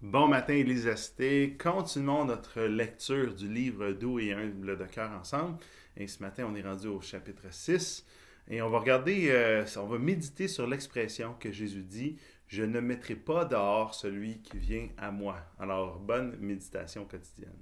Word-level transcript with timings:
Bon 0.00 0.28
matin, 0.28 0.52
Elisasté. 0.52 1.56
Continuons 1.58 2.24
notre 2.24 2.60
lecture 2.60 3.34
du 3.34 3.52
livre 3.52 3.90
Doux 3.90 4.20
et 4.20 4.32
humble 4.32 4.78
de 4.78 4.84
cœur 4.84 5.10
ensemble. 5.10 5.58
Et 5.96 6.06
ce 6.06 6.22
matin, 6.22 6.46
on 6.48 6.54
est 6.54 6.62
rendu 6.62 6.86
au 6.86 7.00
chapitre 7.00 7.46
6. 7.50 8.06
Et 8.46 8.62
on 8.62 8.70
va 8.70 8.78
regarder, 8.78 9.26
euh, 9.30 9.64
on 9.76 9.86
va 9.86 9.98
méditer 9.98 10.46
sur 10.46 10.68
l'expression 10.68 11.34
que 11.40 11.50
Jésus 11.50 11.82
dit 11.82 12.16
Je 12.46 12.62
ne 12.62 12.78
mettrai 12.78 13.16
pas 13.16 13.44
dehors 13.44 13.92
celui 13.92 14.40
qui 14.40 14.58
vient 14.58 14.88
à 14.98 15.10
moi. 15.10 15.40
Alors, 15.58 15.98
bonne 15.98 16.36
méditation 16.38 17.04
quotidienne. 17.04 17.58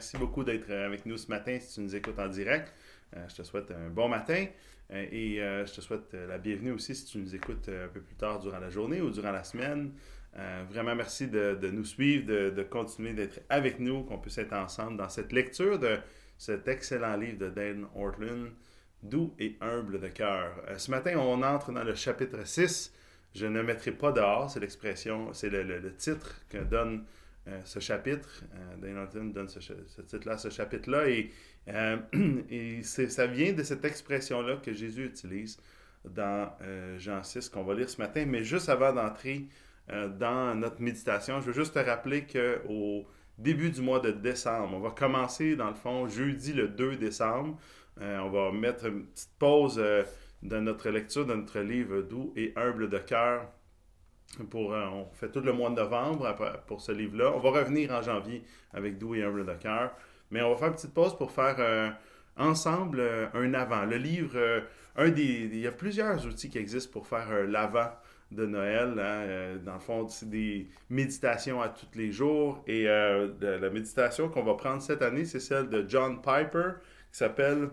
Merci 0.00 0.16
beaucoup 0.16 0.44
d'être 0.44 0.70
euh, 0.70 0.86
avec 0.86 1.04
nous 1.04 1.18
ce 1.18 1.28
matin 1.28 1.58
si 1.60 1.74
tu 1.74 1.80
nous 1.82 1.94
écoutes 1.94 2.18
en 2.18 2.26
direct. 2.26 2.72
Euh, 3.14 3.22
je 3.28 3.34
te 3.34 3.42
souhaite 3.42 3.70
un 3.70 3.90
bon 3.90 4.08
matin 4.08 4.46
euh, 4.92 5.06
et 5.12 5.36
je 5.36 5.74
te 5.74 5.82
souhaite 5.82 6.14
la 6.14 6.38
bienvenue 6.38 6.70
aussi 6.70 6.94
si 6.94 7.04
tu 7.04 7.18
nous 7.18 7.34
écoutes 7.34 7.68
un 7.68 7.88
peu 7.88 8.00
plus 8.00 8.14
tard 8.14 8.38
durant 8.40 8.60
la 8.60 8.70
journée 8.70 9.02
ou 9.02 9.10
durant 9.10 9.30
la 9.30 9.44
semaine. 9.44 9.92
vraiment 10.70 10.94
merci 10.94 11.28
de, 11.28 11.70
nous 11.70 11.84
suivre, 11.84 12.26
de, 12.26 12.62
continuer 12.62 13.12
d'être 13.12 13.42
avec 13.50 13.78
nous, 13.78 14.02
qu'on 14.04 14.16
puisse 14.16 14.38
être 14.38 14.54
ensemble 14.54 14.96
dans 14.96 15.10
cette 15.10 15.32
lecture 15.32 15.78
de 15.78 15.98
cet 16.38 16.66
excellent 16.66 17.16
livre 17.18 17.36
de 17.36 17.50
Dan 17.50 17.86
Ortland, 17.94 18.52
Doux 19.02 19.34
et 19.38 19.58
humble 19.60 20.00
de 20.00 20.08
cœur. 20.08 20.50
ce 20.78 20.90
matin, 20.90 21.18
on 21.18 21.42
entre 21.42 21.72
dans 21.72 21.84
le 21.84 21.94
chapitre 21.94 22.46
6. 22.46 22.90
Je 23.34 23.44
ne 23.44 23.60
mettrai 23.60 23.92
pas 23.92 24.12
dehors, 24.12 24.50
c'est 24.50 24.60
l'expression, 24.60 25.34
c'est 25.34 25.50
le, 25.50 25.94
titre 25.94 26.40
que 26.48 26.56
donne 26.56 27.04
ce 27.64 27.80
chapitre. 27.80 28.42
Euh, 28.54 29.06
Dane 29.12 29.32
donne 29.32 29.48
ce, 29.48 29.72
titre-là, 30.02 30.38
ce 30.38 30.50
chapitre-là. 30.50 31.08
Et, 31.08 31.30
euh, 31.68 31.96
ça 32.82 33.26
vient 33.26 33.52
de 33.52 33.62
cette 33.62 33.84
expression-là 33.84 34.56
que 34.56 34.72
Jésus 34.72 35.06
utilise 35.06 35.58
dans 36.04 36.50
Jean 36.96 37.22
6 37.22 37.50
qu'on 37.50 37.62
va 37.62 37.74
lire 37.74 37.90
ce 37.90 38.00
matin. 38.00 38.24
Mais 38.26 38.42
juste 38.42 38.70
avant 38.70 38.92
d'entrer 38.92 39.46
dans 39.88 40.54
notre 40.54 40.80
méditation, 40.80 41.40
je 41.40 41.46
veux 41.46 41.52
juste 41.52 41.74
te 41.74 41.78
rappeler 41.78 42.24
qu'au 42.24 43.06
début 43.36 43.70
du 43.70 43.82
mois 43.82 44.00
de 44.00 44.10
décembre, 44.10 44.74
on 44.74 44.80
va 44.80 44.90
commencer 44.92 45.56
dans 45.56 45.68
le 45.68 45.74
fond 45.74 46.08
jeudi 46.08 46.54
le 46.54 46.68
2 46.68 46.96
décembre. 46.96 47.58
on 48.00 48.30
va 48.30 48.50
mettre 48.50 48.86
une 48.86 49.04
petite 49.04 49.32
pause 49.38 49.82
dans 50.42 50.62
notre 50.62 50.88
lecture 50.88 51.26
de 51.26 51.34
notre 51.34 51.60
livre 51.60 52.00
doux 52.00 52.32
et 52.34 52.54
humble 52.56 52.88
de 52.88 52.98
cœur 52.98 53.46
euh, 54.38 54.86
on 54.88 55.06
fait 55.12 55.30
tout 55.30 55.40
le 55.40 55.52
mois 55.52 55.70
de 55.70 55.76
novembre 55.76 56.36
pour 56.66 56.80
ce 56.80 56.92
livre-là. 56.92 57.32
On 57.34 57.40
va 57.40 57.50
revenir 57.50 57.90
en 57.90 58.02
janvier 58.02 58.42
avec 58.72 58.98
Doux 58.98 59.14
et 59.14 59.22
Humble 59.24 59.44
de 59.44 59.54
cœur. 59.54 59.92
Mais 60.30 60.42
on 60.42 60.50
va 60.50 60.56
faire 60.56 60.68
une 60.68 60.74
petite 60.74 60.94
pause 60.94 61.16
pour 61.16 61.32
faire 61.32 61.56
euh, 61.58 61.90
ensemble 62.36 63.00
euh, 63.00 63.26
un 63.34 63.54
avant. 63.54 63.84
Le 63.84 63.96
livre, 63.96 64.62
un 64.96 65.08
des, 65.08 65.50
il 65.52 65.58
y 65.58 65.66
a 65.66 65.72
plusieurs 65.72 66.24
outils 66.26 66.48
qui 66.48 66.58
existent 66.58 66.92
pour 66.92 67.06
faire 67.06 67.46
l'avant 67.48 67.90
de 68.30 68.46
Noël. 68.46 68.94
Hein. 69.00 69.56
dans 69.64 69.74
le 69.74 69.80
fond, 69.80 70.08
c'est 70.08 70.30
des 70.30 70.68
méditations 70.88 71.60
à 71.60 71.68
tous 71.68 71.88
les 71.96 72.12
jours. 72.12 72.62
Et 72.68 72.84
la 72.84 73.70
méditation 73.70 74.28
qu'on 74.28 74.44
va 74.44 74.54
prendre 74.54 74.80
cette 74.80 75.02
année, 75.02 75.24
c'est 75.24 75.40
celle 75.40 75.68
de 75.68 75.84
John 75.88 76.22
Piper 76.22 76.74
qui 77.10 77.18
s'appelle 77.18 77.70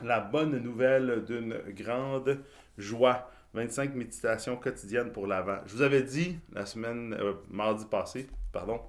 La 0.00 0.20
bonne 0.20 0.56
nouvelle 0.58 1.24
d'une 1.24 1.56
grande 1.74 2.38
joie. 2.78 3.28
25 3.54 3.94
méditations 3.94 4.56
quotidiennes 4.56 5.12
pour 5.12 5.26
l'avant. 5.26 5.58
Je 5.66 5.76
vous 5.76 5.82
avais 5.82 6.02
dit 6.02 6.36
la 6.52 6.66
semaine, 6.66 7.16
euh, 7.18 7.34
mardi 7.48 7.84
passé, 7.86 8.26
pardon, 8.52 8.80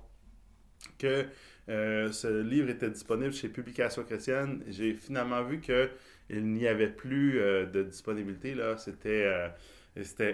que 0.97 1.25
euh, 1.69 2.11
ce 2.11 2.41
livre 2.41 2.69
était 2.69 2.89
disponible 2.89 3.31
chez 3.31 3.47
Publications 3.47 4.03
chrétiennes. 4.03 4.63
J'ai 4.67 4.93
finalement 4.93 5.43
vu 5.43 5.61
qu'il 5.61 6.51
n'y 6.51 6.67
avait 6.67 6.89
plus 6.89 7.39
euh, 7.39 7.65
de 7.67 7.83
disponibilité. 7.83 8.55
Là. 8.55 8.75
C'était, 8.77 9.51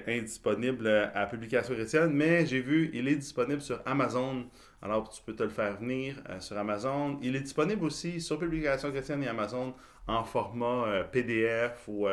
indisponible 0.07 0.87
à 1.13 1.27
Publications 1.27 1.75
chrétiennes, 1.75 2.13
mais 2.13 2.45
j'ai 2.45 2.61
vu 2.61 2.89
il 2.93 3.07
est 3.07 3.17
disponible 3.17 3.61
sur 3.61 3.81
Amazon. 3.85 4.45
Alors 4.81 5.09
tu 5.09 5.21
peux 5.21 5.35
te 5.35 5.43
le 5.43 5.49
faire 5.49 5.77
venir 5.77 6.15
sur 6.39 6.57
Amazon. 6.57 7.19
Il 7.21 7.35
est 7.35 7.41
disponible 7.41 7.83
aussi 7.83 8.19
sur 8.21 8.39
Publications 8.39 8.89
chrétiennes 8.89 9.21
et 9.21 9.27
Amazon 9.27 9.75
en 10.07 10.23
format 10.23 11.03
PDF 11.11 11.83
ou 11.87 12.07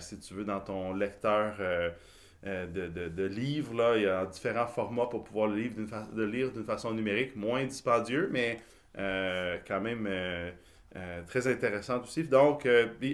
si 0.00 0.18
tu 0.18 0.34
veux, 0.34 0.44
dans 0.44 0.60
ton 0.60 0.94
lecteur 0.94 1.54
euh, 1.60 1.90
euh, 2.46 3.08
de, 3.08 3.24
livres. 3.24 3.96
Il 3.96 4.02
y 4.02 4.06
a 4.06 4.24
différents 4.26 4.66
formats 4.66 5.06
pour 5.06 5.24
pouvoir 5.24 5.48
le 5.48 5.56
lire 6.26 6.52
d'une, 6.52 6.64
façon 6.64 6.92
numérique, 6.92 7.36
moins 7.36 7.64
dispendieux, 7.64 8.28
mais 8.32 8.58
quand 8.94 9.80
même 9.80 10.08
très 11.26 11.46
intéressant 11.46 12.02
aussi. 12.02 12.24
Donc, 12.24 12.66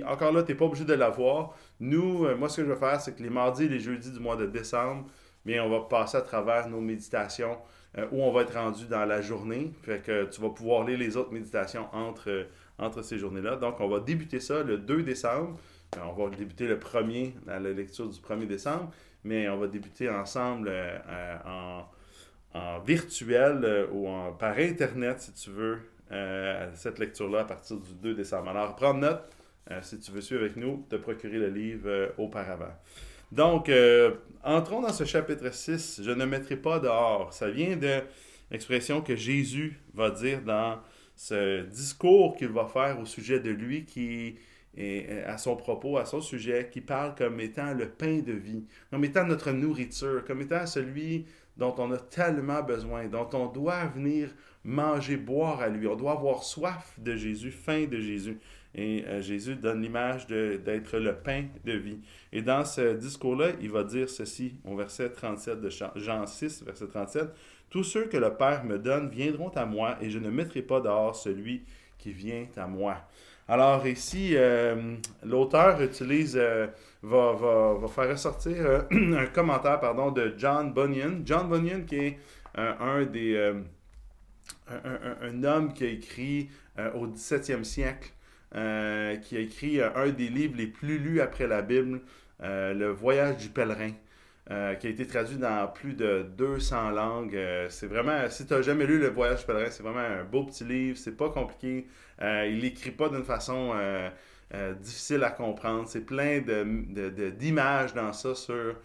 encore 0.06 0.32
là, 0.32 0.42
tu 0.42 0.52
n'es 0.52 0.58
pas 0.58 0.64
obligé 0.64 0.84
de 0.84 0.94
l'avoir. 0.94 1.56
Nous, 1.80 2.26
moi, 2.36 2.48
ce 2.48 2.58
que 2.58 2.66
je 2.66 2.72
vais 2.72 2.78
faire, 2.78 3.00
c'est 3.00 3.16
que 3.16 3.22
les 3.22 3.30
mardis 3.30 3.64
et 3.64 3.68
les 3.68 3.80
jeudis 3.80 4.12
du 4.12 4.20
mois 4.20 4.36
de 4.36 4.46
décembre, 4.46 5.06
bien, 5.44 5.64
on 5.64 5.68
va 5.68 5.80
passer 5.80 6.16
à 6.16 6.22
travers 6.22 6.68
nos 6.68 6.80
méditations 6.80 7.58
où 8.12 8.22
on 8.22 8.30
va 8.30 8.42
être 8.42 8.54
rendu 8.54 8.86
dans 8.86 9.04
la 9.04 9.20
journée. 9.22 9.72
Fait 9.82 10.02
que 10.04 10.24
tu 10.26 10.40
vas 10.40 10.50
pouvoir 10.50 10.84
lire 10.84 10.98
les 10.98 11.16
autres 11.16 11.32
méditations 11.32 11.86
entre 11.92 13.02
ces 13.02 13.18
journées-là. 13.18 13.56
Donc, 13.56 13.80
on 13.80 13.88
va 13.88 13.98
débuter 13.98 14.38
ça 14.38 14.62
le 14.62 14.78
2 14.78 15.02
décembre. 15.02 15.58
Euh, 15.94 16.00
on 16.04 16.12
va 16.12 16.34
débuter 16.34 16.66
le 16.66 16.78
premier, 16.78 17.34
dans 17.46 17.62
la 17.62 17.70
lecture 17.70 18.08
du 18.08 18.18
1er 18.18 18.46
décembre, 18.46 18.90
mais 19.24 19.48
on 19.48 19.56
va 19.56 19.66
débuter 19.66 20.08
ensemble 20.08 20.68
euh, 20.68 20.98
euh, 21.08 21.80
en, 22.54 22.80
virtuel 22.80 23.86
ou 23.92 24.08
en, 24.08 24.32
par 24.32 24.56
Internet, 24.56 25.20
si 25.20 25.32
tu 25.32 25.50
veux, 25.50 25.78
cette 26.74 26.98
lecture-là 26.98 27.40
à 27.40 27.44
partir 27.44 27.76
du 27.76 27.92
2 27.94 28.14
décembre. 28.14 28.48
Alors, 28.48 28.74
prends 28.76 28.94
note, 28.94 29.28
si 29.82 29.98
tu 29.98 30.10
veux 30.10 30.22
suivre 30.22 30.42
avec 30.42 30.56
nous, 30.56 30.86
de 30.88 30.96
procurer 30.96 31.38
le 31.38 31.48
livre 31.48 32.14
auparavant. 32.16 32.72
Donc, 33.30 33.70
entrons 34.42 34.80
dans 34.80 34.92
ce 34.92 35.04
chapitre 35.04 35.52
6. 35.52 36.00
Je 36.02 36.10
ne 36.12 36.24
mettrai 36.24 36.56
pas 36.56 36.78
dehors. 36.78 37.30
Ça 37.34 37.50
vient 37.50 37.76
de 37.76 38.00
l'expression 38.50 39.02
que 39.02 39.16
Jésus 39.16 39.78
va 39.92 40.10
dire 40.10 40.40
dans 40.40 40.78
ce 41.14 41.62
discours 41.64 42.36
qu'il 42.36 42.48
va 42.48 42.64
faire 42.64 42.98
au 43.00 43.04
sujet 43.04 43.40
de 43.40 43.50
lui 43.50 43.84
qui 43.84 44.36
et 44.76 45.06
euh, 45.08 45.32
à 45.32 45.38
son 45.38 45.56
propos, 45.56 45.98
à 45.98 46.04
son 46.04 46.20
sujet, 46.20 46.68
qui 46.70 46.80
parle 46.80 47.14
comme 47.14 47.40
étant 47.40 47.72
le 47.72 47.88
pain 47.88 48.18
de 48.18 48.32
vie, 48.32 48.64
comme 48.90 49.04
étant 49.04 49.24
notre 49.24 49.52
nourriture, 49.52 50.24
comme 50.24 50.42
étant 50.42 50.66
celui 50.66 51.26
dont 51.56 51.74
on 51.78 51.90
a 51.92 51.98
tellement 51.98 52.62
besoin, 52.62 53.06
dont 53.06 53.28
on 53.32 53.46
doit 53.46 53.86
venir 53.86 54.28
manger, 54.64 55.16
boire 55.16 55.60
à 55.60 55.68
lui. 55.68 55.86
On 55.86 55.96
doit 55.96 56.12
avoir 56.12 56.42
soif 56.42 56.94
de 56.98 57.16
Jésus, 57.16 57.50
faim 57.50 57.86
de 57.90 57.98
Jésus. 57.98 58.38
Et 58.74 59.04
euh, 59.06 59.22
Jésus 59.22 59.56
donne 59.56 59.80
l'image 59.80 60.26
d'être 60.26 60.98
le 60.98 61.14
pain 61.14 61.44
de 61.64 61.72
vie. 61.72 61.98
Et 62.32 62.42
dans 62.42 62.64
ce 62.64 62.94
discours-là, 62.94 63.52
il 63.62 63.70
va 63.70 63.84
dire 63.84 64.10
ceci, 64.10 64.56
au 64.66 64.76
verset 64.76 65.10
37 65.10 65.60
de 65.60 65.70
Jean 65.70 66.26
6, 66.26 66.64
verset 66.64 66.88
37, 66.88 67.28
Tous 67.70 67.84
ceux 67.84 68.04
que 68.04 68.18
le 68.18 68.34
Père 68.34 68.64
me 68.64 68.78
donne 68.78 69.08
viendront 69.08 69.48
à 69.50 69.64
moi, 69.64 69.96
et 70.02 70.10
je 70.10 70.18
ne 70.18 70.28
mettrai 70.28 70.60
pas 70.60 70.80
dehors 70.80 71.16
celui 71.16 71.62
qui 71.96 72.12
vient 72.12 72.46
à 72.56 72.66
moi. 72.66 72.96
Alors 73.48 73.86
ici, 73.86 74.32
euh, 74.34 74.96
l'auteur 75.24 75.80
utilise, 75.80 76.36
euh, 76.36 76.66
va, 77.02 77.32
va, 77.32 77.74
va, 77.74 77.86
faire 77.86 78.08
ressortir 78.10 78.56
euh, 78.58 78.80
un 78.90 79.26
commentaire 79.26 79.78
pardon, 79.78 80.10
de 80.10 80.34
John 80.36 80.72
Bunyan. 80.72 81.22
John 81.24 81.48
Bunyan 81.48 81.84
qui 81.84 81.96
est 81.96 82.18
un 82.56 83.04
des... 83.04 83.54
Un, 84.68 85.44
homme 85.44 85.74
qui 85.74 85.84
a 85.84 85.88
écrit 85.88 86.48
au 86.94 87.06
17e 87.06 87.62
siècle, 87.62 88.10
qui 88.50 89.36
a 89.36 89.40
écrit 89.40 89.82
un 89.82 90.08
des 90.08 90.28
livres 90.28 90.54
les 90.56 90.66
plus 90.66 90.98
lus 90.98 91.20
après 91.20 91.46
la 91.46 91.60
Bible, 91.60 92.00
Le 92.40 92.86
Voyage 92.86 93.36
du 93.36 93.48
pèlerin. 93.50 93.90
Euh, 94.52 94.76
qui 94.76 94.86
a 94.86 94.90
été 94.90 95.04
traduit 95.08 95.38
dans 95.38 95.66
plus 95.66 95.94
de 95.94 96.24
200 96.38 96.90
langues. 96.90 97.34
Euh, 97.34 97.66
c'est 97.68 97.88
vraiment, 97.88 98.30
si 98.30 98.46
tu 98.46 98.54
n'as 98.54 98.62
jamais 98.62 98.86
lu 98.86 98.96
Le 98.96 99.08
Voyage 99.08 99.44
pèlerin, 99.44 99.70
c'est 99.70 99.82
vraiment 99.82 99.98
un 99.98 100.22
beau 100.22 100.44
petit 100.44 100.62
livre, 100.62 100.96
c'est 100.96 101.16
pas 101.16 101.30
compliqué. 101.30 101.88
Euh, 102.22 102.46
il 102.48 102.60
n'écrit 102.60 102.92
pas 102.92 103.08
d'une 103.08 103.24
façon 103.24 103.74
difficile 104.80 105.24
à 105.24 105.30
comprendre. 105.30 105.88
C'est 105.88 106.06
plein 106.06 106.38
d'images 106.38 107.92
de, 107.92 107.98
dans 108.00 108.12
ça 108.12 108.36
sur 108.36 108.76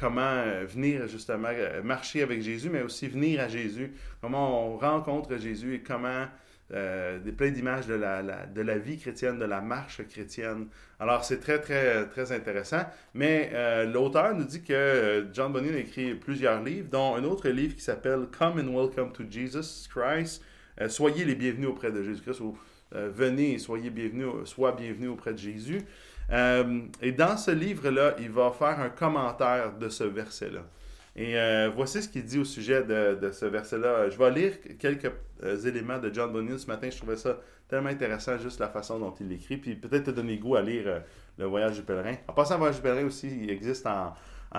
comment 0.00 0.42
venir 0.66 1.06
justement 1.06 1.50
marcher 1.84 2.22
avec 2.22 2.42
Jésus, 2.42 2.68
mais 2.68 2.82
aussi 2.82 3.06
venir 3.06 3.40
à 3.40 3.46
Jésus, 3.46 3.92
comment 4.20 4.66
on 4.66 4.78
rencontre 4.78 5.36
Jésus 5.36 5.76
et 5.76 5.82
comment 5.82 6.26
euh, 6.74 7.18
des, 7.18 7.32
plein 7.32 7.50
d'images 7.50 7.86
de 7.86 7.94
la, 7.94 8.22
de 8.22 8.62
la 8.62 8.78
vie 8.78 8.96
chrétienne, 8.96 9.38
de 9.38 9.44
la 9.44 9.60
marche 9.60 10.00
chrétienne. 10.08 10.68
Alors, 10.98 11.24
c'est 11.24 11.38
très, 11.38 11.60
très, 11.60 12.06
très 12.06 12.32
intéressant. 12.32 12.82
Mais 13.12 13.50
euh, 13.52 13.84
l'auteur 13.84 14.34
nous 14.34 14.44
dit 14.44 14.62
que 14.62 14.72
euh, 14.72 15.34
John 15.34 15.52
Bunyan 15.52 15.74
a 15.74 15.78
écrit 15.78 16.14
plusieurs 16.14 16.62
livres, 16.62 16.88
dont 16.90 17.14
un 17.14 17.24
autre 17.24 17.48
livre 17.48 17.74
qui 17.74 17.82
s'appelle 17.82 18.26
Come 18.38 18.58
and 18.58 18.74
Welcome 18.74 19.12
to 19.12 19.24
Jesus 19.28 19.86
Christ. 19.88 20.42
soyez 20.88 21.24
les 21.24 21.34
bienvenus 21.34 21.68
auprès 21.68 21.92
de 21.92 22.02
Jésus-Christ 22.02 22.40
ou 22.40 22.56
venez 22.90 23.54
et 23.54 23.58
soyez 23.58 23.90
bienvenus, 23.90 24.28
sois 24.44 24.72
bienvenus 24.72 25.10
auprès 25.10 25.32
de 25.32 25.38
Jésus. 25.38 25.82
et 26.30 27.12
dans 27.12 27.36
ce 27.36 27.50
livre-là, 27.50 28.16
il 28.18 28.30
va 28.30 28.50
faire 28.50 28.80
un 28.80 28.88
commentaire 28.88 29.72
de 29.78 29.88
ce 29.88 30.04
verset-là. 30.04 30.62
Et 31.14 31.38
euh, 31.38 31.70
voici 31.74 32.02
ce 32.02 32.08
qu'il 32.08 32.24
dit 32.24 32.38
au 32.38 32.44
sujet 32.44 32.84
de, 32.84 33.30
ce 33.32 33.44
verset-là. 33.44 34.08
Je 34.08 34.16
vais 34.16 34.30
lire 34.30 34.52
quelques 34.78 35.12
euh, 35.42 35.58
éléments 35.58 35.98
de 35.98 36.12
John 36.12 36.32
Bunyan 36.32 36.56
ce 36.56 36.66
matin. 36.66 36.88
Je 36.90 36.96
trouvais 36.96 37.16
ça 37.16 37.38
tellement 37.68 37.90
intéressant, 37.90 38.38
juste 38.38 38.60
la 38.60 38.68
façon 38.68 38.98
dont 38.98 39.14
il 39.20 39.28
l'écrit. 39.28 39.58
Puis 39.58 39.74
peut-être 39.76 40.04
te 40.04 40.10
donner 40.10 40.38
goût 40.38 40.56
à 40.56 40.62
lire 40.62 40.84
euh, 40.86 41.00
Le 41.36 41.44
Voyage 41.44 41.76
du 41.76 41.82
pèlerin. 41.82 42.14
En 42.28 42.32
passant, 42.32 42.54
Le 42.54 42.58
Voyage 42.60 42.76
du 42.76 42.82
pèlerin 42.82 43.04
aussi, 43.04 43.28
il 43.42 43.50
existe 43.50 43.86
en, 43.86 44.14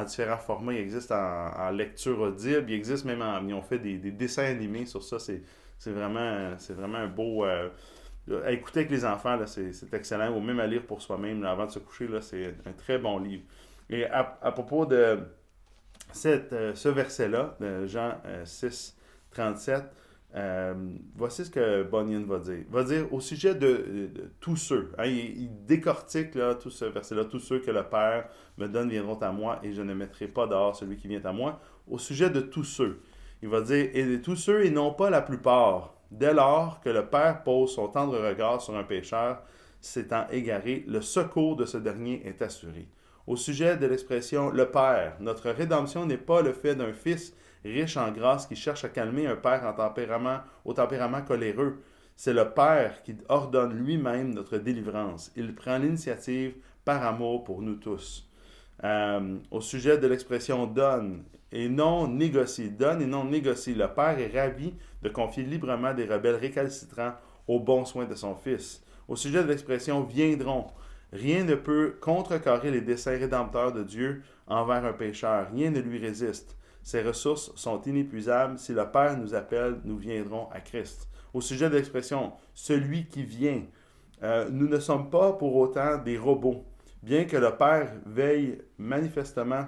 différents 0.06 0.38
formats. 0.38 0.74
Il 0.74 0.80
existe 0.80 1.12
en, 1.12 1.72
lecture 1.72 2.20
audible. 2.20 2.66
Il 2.68 2.76
existe 2.76 3.06
même 3.06 3.24
en. 3.24 3.48
Ils 3.48 3.54
ont 3.56 3.64
fait 3.64 3.80
des, 3.80 3.98
dessins 4.12 4.46
animés 4.46 4.86
sur 4.86 5.02
ça. 5.02 5.18
C'est, 5.18 5.42
vraiment, 5.88 6.54
c'est 6.60 6.74
vraiment 6.74 7.00
un 7.00 7.08
beau. 7.08 7.46
à 7.46 8.52
écouter 8.52 8.82
avec 8.82 8.92
les 8.92 9.06
enfants, 9.06 9.40
c'est, 9.48 9.72
excellent. 9.92 10.32
Ou 10.38 10.40
même 10.40 10.60
à 10.60 10.68
lire 10.68 10.84
pour 10.84 11.02
soi-même 11.02 11.44
avant 11.46 11.66
de 11.66 11.72
se 11.72 11.80
coucher. 11.80 12.08
Là, 12.08 12.22
c'est 12.22 12.54
un 12.68 12.74
très 12.74 13.00
bon 13.00 13.18
livre. 13.18 13.44
Et 13.90 14.06
à 14.06 14.52
propos 14.52 14.86
de 14.86 15.20
euh, 16.26 16.74
ce 16.76 16.90
verset-là, 16.90 17.56
de 17.60 17.86
Jean 17.86 18.14
6, 18.46 18.96
euh, 18.98 19.32
37, 19.32 19.84
euh, 20.36 20.74
voici 21.16 21.46
ce 21.46 21.52
que 21.52 21.84
Bunyan 21.84 22.26
va 22.26 22.40
dire. 22.40 22.60
Il 22.68 22.74
va 22.74 22.84
dire 22.84 23.12
au 23.14 23.20
sujet 23.20 23.54
de, 23.54 24.10
tous 24.40 24.56
ceux, 24.56 24.92
hein, 24.98 25.06
il, 25.06 25.66
décortique 25.66 26.36
là, 26.36 26.56
tout 26.56 26.72
ce 26.72 26.86
verset-là, 26.86 27.26
tous 27.26 27.40
ceux 27.40 27.60
que 27.60 27.72
le 27.72 27.84
Père 27.84 28.28
me 28.58 28.68
donne 28.68 28.90
viendront 28.90 29.20
à 29.20 29.32
moi 29.32 29.60
et 29.64 29.74
je 29.74 29.82
ne 29.82 29.94
mettrai 29.94 30.28
pas 30.28 30.48
dehors 30.48 30.76
celui 30.76 30.98
qui 30.98 31.08
vient 31.08 31.24
à 31.24 31.32
moi. 31.32 31.60
Au 31.88 32.00
sujet 32.00 32.30
de 32.30 32.42
tous 32.42 32.64
ceux, 32.64 33.00
il 33.42 33.50
va 33.50 33.62
dire, 33.62 33.90
et 33.94 34.22
tous 34.22 34.36
ceux 34.36 34.66
et 34.66 34.72
non 34.72 34.94
pas 34.94 35.10
la 35.10 35.22
plupart, 35.22 35.94
dès 36.10 36.34
lors 36.34 36.80
que 36.82 36.90
le 36.90 37.06
Père 37.06 37.44
pose 37.44 37.74
son 37.76 37.88
tendre 37.88 38.18
regard 38.18 38.62
sur 38.62 38.76
un 38.76 38.84
pécheur, 38.84 39.44
s'étant 39.82 40.26
égaré, 40.32 40.84
le 40.88 41.02
secours 41.02 41.58
de 41.58 41.66
ce 41.66 41.78
dernier 41.78 42.26
est 42.26 42.42
assuré 42.42 42.88
au 43.28 43.36
sujet 43.36 43.78
de 43.78 43.86
l'expression 43.86 44.50
le 44.50 44.70
Père. 44.70 45.16
Notre 45.20 45.50
rédemption 45.50 46.06
n'est 46.06 46.18
pas 46.18 46.42
le 46.42 46.54
fait 46.54 46.76
d'un 46.76 46.94
fils 46.94 47.34
riche 47.64 47.98
en 47.98 48.12
grâce 48.12 48.48
qui 48.48 48.56
cherche 48.56 48.84
à 48.84 48.90
calmer 48.90 49.28
un 49.28 49.36
père 49.36 49.64
en 49.66 49.74
tempérament, 49.74 50.40
au 50.66 50.74
tempérament 50.74 51.22
coléreux. 51.22 51.82
C'est 52.16 52.34
le 52.34 52.50
Père 52.50 53.02
qui 53.04 53.16
ordonne 53.30 53.74
lui-même 53.74 54.34
notre 54.34 54.58
délivrance. 54.58 55.32
Il 55.36 55.56
prend 55.56 55.78
l'initiative 55.78 56.56
par 56.86 57.06
amour 57.06 57.44
pour 57.44 57.62
nous 57.62 57.76
tous. 57.76 58.30
Euh, 58.84 59.38
au 59.50 59.62
sujet 59.62 59.98
de 59.98 60.08
l'expression 60.08 60.68
donne 60.68 61.24
et 61.52 61.70
non 61.70 62.08
négocie, 62.08 62.72
donne 62.72 63.02
et 63.02 63.06
non 63.06 63.24
négocie, 63.26 63.76
le 63.76 63.88
Père 63.88 64.20
est 64.20 64.38
ravi 64.38 64.74
de 65.02 65.10
confier 65.10 65.44
librement 65.44 65.94
des 65.94 66.06
rebelles 66.06 66.36
récalcitrants 66.36 67.14
aux 67.48 67.60
bons 67.60 67.86
soins 67.86 68.06
de 68.06 68.16
son 68.16 68.36
Fils. 68.36 68.84
Au 69.08 69.16
sujet 69.16 69.44
de 69.44 69.50
l'expression 69.50 70.02
viendront, 70.04 70.66
Rien 71.14 71.44
ne 71.44 71.54
peut 71.54 71.96
contrecarrer 72.02 72.72
les 72.72 72.82
desseins 72.82 73.20
rédempteurs 73.20 73.72
de 73.72 73.84
Dieu 73.84 74.24
envers 74.48 74.84
un 74.84 74.94
pécheur. 74.94 75.48
Rien 75.54 75.70
ne 75.70 75.80
lui 75.80 76.00
résiste. 76.00 76.58
Ses 76.82 77.04
ressources 77.04 77.56
sont 77.56 77.80
inépuisables. 77.84 78.58
Si 78.58 78.74
le 78.74 78.90
Père 78.90 79.16
nous 79.16 79.36
appelle, 79.36 79.80
nous 79.86 79.98
viendrons 79.98 80.50
à 80.52 80.60
Christ. 80.60 81.08
Au 81.32 81.40
sujet 81.40 81.70
de 81.70 81.76
l'expression 81.76 82.34
celui 82.56 83.06
qui 83.06 83.24
vient, 83.24 83.62
euh, 84.24 84.50
nous 84.50 84.68
ne 84.68 84.80
sommes 84.80 85.12
pas 85.12 85.34
pour 85.34 85.56
autant 85.56 85.98
des 85.98 86.18
robots. 86.18 86.66
Bien 87.04 87.26
que 87.26 87.38
le 87.38 87.56
Père 87.58 87.92
veille 88.08 88.60
manifestement 88.80 89.68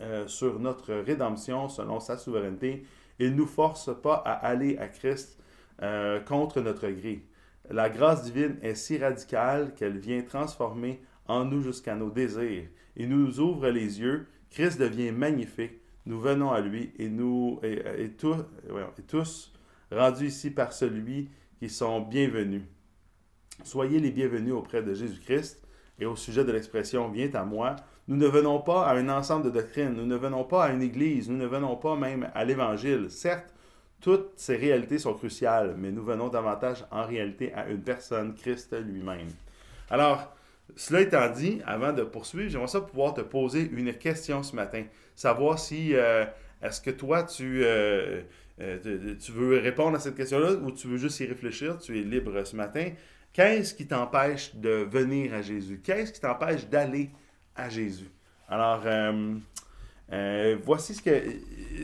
euh, 0.00 0.28
sur 0.28 0.60
notre 0.60 0.94
rédemption 0.94 1.68
selon 1.68 1.98
sa 1.98 2.16
souveraineté, 2.16 2.86
il 3.18 3.32
ne 3.32 3.36
nous 3.36 3.46
force 3.46 3.90
pas 4.02 4.22
à 4.24 4.32
aller 4.32 4.78
à 4.78 4.86
Christ 4.86 5.40
euh, 5.82 6.20
contre 6.20 6.60
notre 6.60 6.88
gré. 6.88 7.26
La 7.70 7.88
grâce 7.88 8.24
divine 8.24 8.56
est 8.62 8.74
si 8.74 8.98
radicale 8.98 9.74
qu'elle 9.74 9.98
vient 9.98 10.22
transformer 10.22 11.00
en 11.26 11.44
nous 11.44 11.62
jusqu'à 11.62 11.94
nos 11.94 12.10
désirs 12.10 12.68
et 12.96 13.06
nous 13.06 13.40
ouvre 13.40 13.68
les 13.68 14.00
yeux. 14.00 14.26
Christ 14.50 14.78
devient 14.78 15.12
magnifique. 15.12 15.80
Nous 16.04 16.20
venons 16.20 16.50
à 16.50 16.60
lui 16.60 16.92
et 16.98 17.08
nous 17.08 17.60
et, 17.62 17.82
et 17.98 18.10
tous 18.10 19.52
rendus 19.90 20.26
ici 20.26 20.50
par 20.50 20.72
celui 20.72 21.30
qui 21.58 21.68
sont 21.68 22.00
bienvenus. 22.00 22.62
Soyez 23.62 24.00
les 24.00 24.10
bienvenus 24.10 24.54
auprès 24.54 24.82
de 24.82 24.94
Jésus-Christ. 24.94 25.62
Et 25.98 26.06
au 26.06 26.16
sujet 26.16 26.44
de 26.44 26.50
l'expression 26.50 27.08
Viens 27.10 27.32
à 27.34 27.44
moi, 27.44 27.76
nous 28.08 28.16
ne 28.16 28.26
venons 28.26 28.60
pas 28.60 28.86
à 28.86 28.96
un 28.96 29.08
ensemble 29.08 29.44
de 29.44 29.50
doctrines, 29.50 29.92
nous 29.92 30.06
ne 30.06 30.16
venons 30.16 30.42
pas 30.42 30.64
à 30.64 30.72
une 30.72 30.82
église, 30.82 31.30
nous 31.30 31.36
ne 31.36 31.46
venons 31.46 31.76
pas 31.76 31.94
même 31.94 32.28
à 32.34 32.44
l'évangile. 32.44 33.10
Certes, 33.10 33.54
toutes 34.02 34.32
ces 34.36 34.56
réalités 34.56 34.98
sont 34.98 35.14
cruciales, 35.14 35.76
mais 35.78 35.92
nous 35.92 36.02
venons 36.02 36.28
davantage 36.28 36.84
en 36.90 37.06
réalité 37.06 37.54
à 37.54 37.68
une 37.68 37.80
personne, 37.80 38.34
Christ 38.34 38.76
lui-même. 38.84 39.28
Alors, 39.88 40.34
cela 40.74 41.02
étant 41.02 41.30
dit, 41.30 41.60
avant 41.64 41.92
de 41.92 42.02
poursuivre, 42.02 42.50
j'aimerais 42.50 42.66
ça 42.66 42.80
pouvoir 42.80 43.14
te 43.14 43.20
poser 43.20 43.70
une 43.72 43.94
question 43.94 44.42
ce 44.42 44.56
matin. 44.56 44.82
Savoir 45.14 45.58
si, 45.58 45.94
euh, 45.94 46.24
est-ce 46.60 46.80
que 46.80 46.90
toi, 46.90 47.22
tu, 47.22 47.62
euh, 47.62 48.22
euh, 48.60 49.14
tu 49.20 49.30
veux 49.30 49.58
répondre 49.58 49.96
à 49.96 50.00
cette 50.00 50.16
question-là 50.16 50.52
ou 50.54 50.72
tu 50.72 50.88
veux 50.88 50.96
juste 50.96 51.20
y 51.20 51.26
réfléchir, 51.26 51.78
tu 51.78 51.96
es 51.96 52.02
libre 52.02 52.42
ce 52.44 52.56
matin. 52.56 52.90
Qu'est-ce 53.32 53.72
qui 53.72 53.86
t'empêche 53.86 54.56
de 54.56 54.86
venir 54.90 55.32
à 55.32 55.42
Jésus? 55.42 55.80
Qu'est-ce 55.82 56.12
qui 56.12 56.20
t'empêche 56.20 56.66
d'aller 56.66 57.10
à 57.54 57.68
Jésus? 57.68 58.10
Alors, 58.48 58.82
voici 60.64 60.94
ce 60.94 61.02
que, 61.02 61.10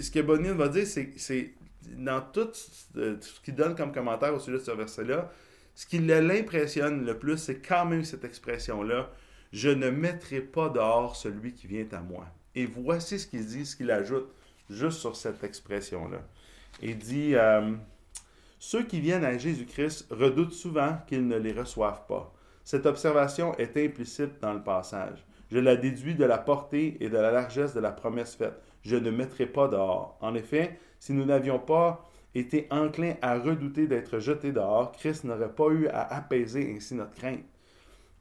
ce 0.00 0.10
que 0.10 0.18
va 0.18 0.68
dire, 0.68 0.86
c'est 0.86 1.52
dans 1.96 2.20
tout, 2.20 2.50
ce 2.52 3.40
qu'il 3.42 3.54
donne 3.54 3.74
comme 3.74 3.92
commentaire 3.92 4.34
au 4.34 4.38
sujet 4.38 4.58
de 4.58 4.62
ce 4.62 4.70
verset-là, 4.70 5.30
ce 5.74 5.86
qui 5.86 5.98
l'impressionne 5.98 7.04
le 7.04 7.18
plus, 7.18 7.38
c'est 7.38 7.60
quand 7.60 7.86
même 7.86 8.04
cette 8.04 8.24
expression-là 8.24 9.10
Je 9.52 9.68
ne 9.68 9.90
mettrai 9.90 10.40
pas 10.40 10.68
dehors 10.68 11.16
celui 11.16 11.52
qui 11.52 11.66
vient 11.66 11.86
à 11.92 12.00
moi. 12.00 12.26
Et 12.54 12.66
voici 12.66 13.18
ce 13.18 13.26
qu'il 13.26 13.46
dit, 13.46 13.64
ce 13.64 13.76
qu'il 13.76 13.90
ajoute 13.90 14.28
juste 14.68 14.98
sur 14.98 15.16
cette 15.16 15.44
expression-là. 15.44 16.18
Il 16.82 16.98
dit 16.98 17.34
euh, 17.34 17.74
Ceux 18.58 18.82
qui 18.84 19.00
viennent 19.00 19.24
à 19.24 19.38
Jésus-Christ 19.38 20.08
redoutent 20.10 20.52
souvent 20.52 20.98
qu'ils 21.06 21.26
ne 21.26 21.36
les 21.36 21.52
reçoivent 21.52 22.06
pas. 22.06 22.34
Cette 22.64 22.86
observation 22.86 23.54
est 23.56 23.76
implicite 23.76 24.40
dans 24.40 24.52
le 24.52 24.62
passage. 24.62 25.24
Je 25.50 25.58
la 25.58 25.76
déduis 25.76 26.14
de 26.14 26.24
la 26.24 26.38
portée 26.38 26.96
et 27.00 27.08
de 27.08 27.16
la 27.16 27.30
largesse 27.30 27.72
de 27.72 27.80
la 27.80 27.92
promesse 27.92 28.34
faite. 28.34 28.60
Je 28.82 28.96
ne 28.96 29.10
mettrai 29.10 29.46
pas 29.46 29.68
dehors. 29.68 30.16
En 30.20 30.34
effet, 30.34 30.78
si 30.98 31.12
nous 31.12 31.24
n'avions 31.24 31.58
pas 31.58 32.04
été 32.34 32.66
enclins 32.70 33.14
à 33.22 33.38
redouter 33.38 33.86
d'être 33.86 34.18
jetés 34.18 34.52
dehors, 34.52 34.92
Christ 34.92 35.24
n'aurait 35.24 35.54
pas 35.54 35.68
eu 35.68 35.88
à 35.88 36.02
apaiser 36.14 36.72
ainsi 36.74 36.94
notre 36.94 37.14
crainte. 37.14 37.44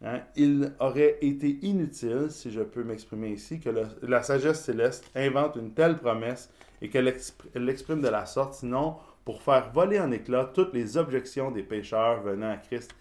Hein? 0.03 0.21
Il 0.35 0.73
aurait 0.79 1.17
été 1.21 1.59
inutile, 1.61 2.27
si 2.29 2.51
je 2.51 2.61
peux 2.61 2.83
m'exprimer 2.83 3.29
ici, 3.29 3.59
que 3.59 3.69
la 4.01 4.23
sagesse 4.23 4.63
céleste 4.63 5.09
invente 5.15 5.55
une 5.55 5.73
telle 5.73 5.97
promesse 5.97 6.51
et 6.81 6.89
qu'elle 6.89 7.13
l'exprime 7.55 8.01
de 8.01 8.07
la 8.07 8.25
sorte, 8.25 8.53
sinon 8.53 8.97
pour 9.25 9.41
faire 9.41 9.71
voler 9.73 9.99
en 9.99 10.11
éclats 10.11 10.49
toutes 10.53 10.73
les 10.73 10.95
objections 10.95 11.51
des 11.51 11.63
pécheurs 11.63 12.21
venant 12.21 12.51
à 12.51 12.57
Christ, 12.57 12.95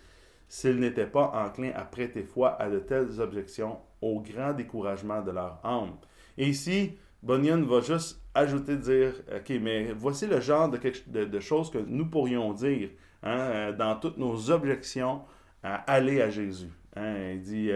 s'ils 0.48 0.80
n'étaient 0.80 1.06
pas 1.06 1.30
enclins 1.34 1.72
à 1.74 1.84
prêter 1.84 2.22
foi 2.22 2.60
à 2.60 2.68
de 2.68 2.78
telles 2.78 3.20
objections 3.20 3.78
au 4.00 4.20
grand 4.20 4.52
découragement 4.52 5.22
de 5.22 5.30
leur 5.30 5.60
âme. 5.64 5.96
Et 6.38 6.48
ici, 6.48 6.98
Bunyan 7.22 7.62
va 7.62 7.80
juste 7.80 8.20
ajouter, 8.34 8.76
dire, 8.76 9.14
OK, 9.34 9.52
mais 9.60 9.92
voici 9.92 10.26
le 10.26 10.40
genre 10.40 10.70
de, 10.70 11.40
choses 11.40 11.70
que 11.70 11.78
nous 11.78 12.06
pourrions 12.06 12.52
dire. 12.52 12.90
hein, 13.22 13.72
dans 13.72 13.96
toutes 13.96 14.18
nos 14.18 14.50
objections 14.50 15.22
à 15.62 15.76
aller 15.90 16.20
à 16.22 16.30
Jésus. 16.30 16.70
Hein. 16.94 17.32
Il 17.32 17.40
dit, 17.40 17.70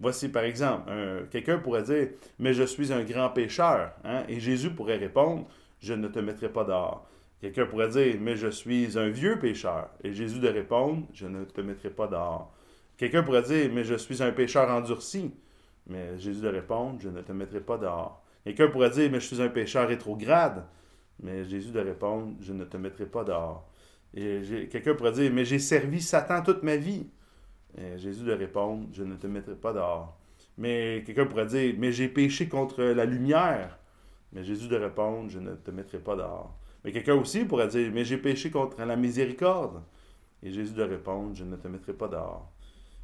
voici 0.00 0.28
par 0.28 0.44
exemple, 0.44 0.90
quelqu'un 1.30 1.58
pourrait 1.58 1.84
dire, 1.84 2.08
mais 2.38 2.52
je 2.52 2.64
suis 2.64 2.92
un 2.92 3.04
grand 3.04 3.30
pécheur. 3.30 3.92
Hein, 4.04 4.24
et 4.28 4.40
Jésus 4.40 4.70
pourrait 4.70 4.98
répondre, 4.98 5.46
je 5.80 5.94
ne 5.94 6.08
te 6.08 6.18
mettrai 6.18 6.48
pas 6.48 6.64
dehors. 6.64 7.06
Quelqu'un 7.42 7.66
pourrait 7.66 7.88
dire, 7.88 8.16
mais 8.20 8.36
je 8.36 8.46
suis 8.46 8.96
un 8.96 9.08
vieux 9.08 9.36
pécheur. 9.38 9.90
Et 10.04 10.12
Jésus 10.12 10.38
de 10.38 10.48
répondre, 10.48 11.08
je 11.12 11.26
ne 11.26 11.44
te 11.44 11.60
mettrai 11.60 11.90
pas 11.90 12.06
dehors. 12.06 12.54
Quelqu'un 12.96 13.24
pourrait 13.24 13.42
dire, 13.42 13.68
mais 13.72 13.82
je 13.82 13.94
suis 13.94 14.22
un 14.22 14.30
pécheur 14.30 14.70
endurci. 14.70 15.34
Mais 15.88 16.16
Jésus 16.18 16.40
de 16.40 16.48
répondre, 16.48 17.00
je 17.00 17.08
ne 17.08 17.20
te 17.20 17.32
mettrai 17.32 17.60
pas 17.60 17.78
dehors. 17.78 18.21
Quelqu'un 18.44 18.68
pourrait 18.68 18.90
dire, 18.90 19.10
mais 19.10 19.20
je 19.20 19.26
suis 19.26 19.42
un 19.42 19.48
pécheur 19.48 19.88
rétrograde. 19.88 20.64
Mais 21.22 21.44
Jésus 21.44 21.70
de 21.70 21.80
répondre, 21.80 22.34
je 22.40 22.52
ne 22.52 22.64
te 22.64 22.76
mettrai 22.76 23.06
pas 23.06 23.24
dehors. 23.24 23.68
Et 24.14 24.68
quelqu'un 24.70 24.94
pourrait 24.94 25.12
dire, 25.12 25.30
mais 25.32 25.44
j'ai 25.44 25.58
servi 25.58 26.00
Satan 26.00 26.42
toute 26.42 26.62
ma 26.62 26.76
vie. 26.76 27.06
Et 27.78 27.98
Jésus 27.98 28.24
de 28.24 28.32
répondre, 28.32 28.88
je 28.92 29.02
ne 29.02 29.14
te 29.14 29.26
mettrai 29.26 29.54
pas 29.54 29.72
dehors. 29.72 30.18
Mais 30.58 31.02
quelqu'un 31.06 31.26
pourrait 31.26 31.46
dire, 31.46 31.74
mais 31.78 31.92
j'ai 31.92 32.08
péché 32.08 32.48
contre 32.48 32.82
la 32.82 33.04
lumière. 33.04 33.78
Mais 34.32 34.44
Jésus 34.44 34.68
de 34.68 34.76
répondre, 34.76 35.30
je 35.30 35.38
ne 35.38 35.54
te 35.54 35.70
mettrai 35.70 35.98
pas 35.98 36.16
dehors. 36.16 36.58
Mais 36.84 36.92
quelqu'un 36.92 37.14
aussi 37.14 37.44
pourrait 37.44 37.68
dire, 37.68 37.90
mais 37.92 38.04
j'ai 38.04 38.18
péché 38.18 38.50
contre 38.50 38.82
la 38.82 38.96
miséricorde. 38.96 39.82
Et 40.42 40.50
Jésus 40.50 40.74
de 40.74 40.82
répondre, 40.82 41.34
je 41.34 41.44
ne 41.44 41.56
te 41.56 41.68
mettrai 41.68 41.92
pas 41.92 42.08
dehors. 42.08 42.50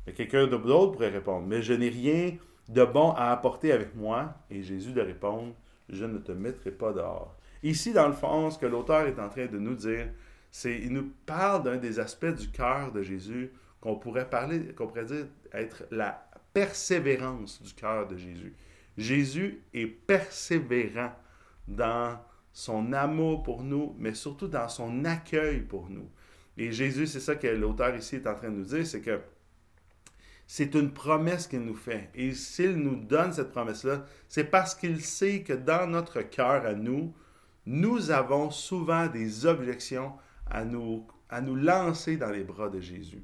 Mais 0.07 0.12
quelqu'un 0.12 0.47
d'autre 0.47 0.92
pourrait 0.92 1.11
répondre, 1.11 1.47
mais 1.47 1.62
je 1.62 1.73
n'ai 1.75 1.88
rien 1.88 2.33
de 2.68 2.84
bon 2.84 3.12
à 3.12 3.32
apporter 3.32 3.72
avec 3.72 3.94
moi? 3.94 4.34
Et 4.50 4.62
Jésus 4.62 4.92
de 4.92 5.00
répondre, 5.00 5.54
je 5.88 6.04
ne 6.04 6.18
te 6.18 6.32
mettrai 6.32 6.70
pas 6.70 6.92
dehors. 6.92 7.37
Ici, 7.62 7.92
dans 7.92 8.06
le 8.06 8.14
fond, 8.14 8.50
ce 8.50 8.58
que 8.58 8.66
l'auteur 8.66 9.06
est 9.06 9.18
en 9.18 9.28
train 9.28 9.46
de 9.46 9.58
nous 9.58 9.75
dire, 9.75 10.08
c'est 10.50 10.78
il 10.78 10.92
nous 10.92 11.10
parle 11.26 11.62
d'un 11.62 11.76
des 11.76 11.98
aspects 11.98 12.26
du 12.26 12.48
cœur 12.50 12.92
de 12.92 13.02
Jésus 13.02 13.50
qu'on 13.80 13.96
pourrait 13.96 14.28
parler, 14.28 14.75
qu'on 14.75 14.87
pourrait 14.87 15.04
dire 15.04 15.26
être 15.52 15.84
la 15.90 16.28
persévérance 16.52 17.62
du 17.62 17.72
cœur 17.75 18.06
de 18.06 18.16
Jésus. 18.16 18.54
Jésus 18.96 19.62
est 19.75 19.87
persévérant 19.87 21.12
dans 21.66 22.18
son 22.52 22.92
amour 22.92 23.42
pour 23.42 23.62
nous, 23.62 23.94
mais 23.98 24.14
surtout 24.14 24.48
dans 24.48 24.68
son 24.68 25.04
accueil 25.04 25.60
pour 25.60 25.88
nous. 25.90 26.10
Et 26.56 26.72
Jésus, 26.72 27.06
c'est 27.06 27.20
ça 27.20 27.37
que 27.37 27.46
l'auteur 27.46 27.94
ici 27.94 28.16
est 28.16 28.26
en 28.26 28.34
train 28.34 28.50
de 28.50 28.56
nous 28.56 28.64
dire, 28.64 28.84
c'est 28.84 29.00
que 29.00 29.20
c'est 30.50 30.75
une 30.75 30.93
promesse 30.93 31.47
qu'il 31.47 31.61
nous 31.61 31.76
fait. 31.76 32.09
Et 32.14 32.33
s'il 32.33 32.76
nous 32.76 32.97
donne 32.97 33.35
cette 33.35 33.52
promesse-là, 33.52 34.07
c'est 34.31 34.45
parce 34.45 34.75
qu'il 34.75 35.02
sait 35.02 35.43
que 35.43 35.52
dans 35.52 35.87
notre 35.87 36.23
cœur 36.23 36.64
à 36.64 36.73
nous, 36.73 37.14
nous 37.67 38.11
avons 38.11 38.50
souvent 38.50 39.09
des 39.09 39.45
objections 39.45 40.14
à 40.50 40.64
nous, 40.64 41.07
à 41.28 41.43
nous 41.43 41.55
lancer 41.55 42.17
dans 42.17 42.31
les 42.31 42.45
bras 42.45 42.71
de 42.71 42.81
Jésus. 42.81 43.23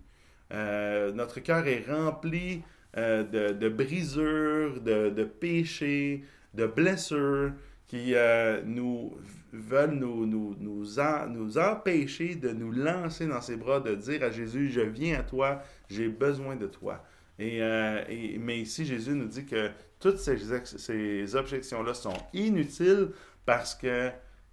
Euh, 0.53 1.13
notre 1.13 1.41
cœur 1.41 1.67
est 1.67 1.87
rempli 1.89 2.63
euh, 2.99 3.25
de, 3.25 3.55
de, 3.55 3.69
brisures, 3.71 4.83
de, 4.83 5.25
péchés, 5.25 6.25
de 6.53 6.67
blessures 6.67 7.53
qui 7.87 8.15
euh, 8.15 8.61
nous 8.67 9.17
veulent 9.55 9.95
nous, 9.95 10.27
nous, 10.27 10.55
nous, 10.61 10.85
nous, 11.29 11.59
empêcher 11.59 12.35
de 12.35 12.51
nous 12.51 12.71
lancer 12.71 13.27
dans 13.27 13.41
ses 13.41 13.57
bras, 13.57 13.81
de 13.81 13.95
dire 13.95 14.23
à 14.25 14.31
Jésus, 14.31 14.71
je 14.71 14.83
viens 14.83 15.21
à 15.21 15.23
toi, 15.23 15.63
j'ai 15.89 16.09
besoin 16.09 16.57
de 16.57 16.67
toi. 16.67 17.03
Et, 17.39 17.63
euh, 17.63 18.03
mais 18.39 18.61
ici, 18.61 18.85
Jésus 18.85 19.13
nous 19.13 19.27
dit 19.27 19.45
que 19.45 19.71
toutes 19.99 20.19
ces, 20.19 21.35
objections-là 21.35 21.95
sont 21.95 22.17
inutiles 22.33 23.09
parce 23.45 23.75
que 23.75 24.11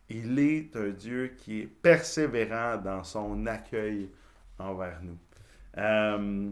il 0.09 0.39
est 0.39 0.75
un 0.75 0.89
Dieu 0.89 1.35
qui 1.37 1.61
est 1.61 1.67
persévérant 1.67 2.77
dans 2.77 3.03
son 3.03 3.45
accueil 3.45 4.09
envers 4.59 4.99
nous. 5.01 5.17
Euh, 5.77 6.51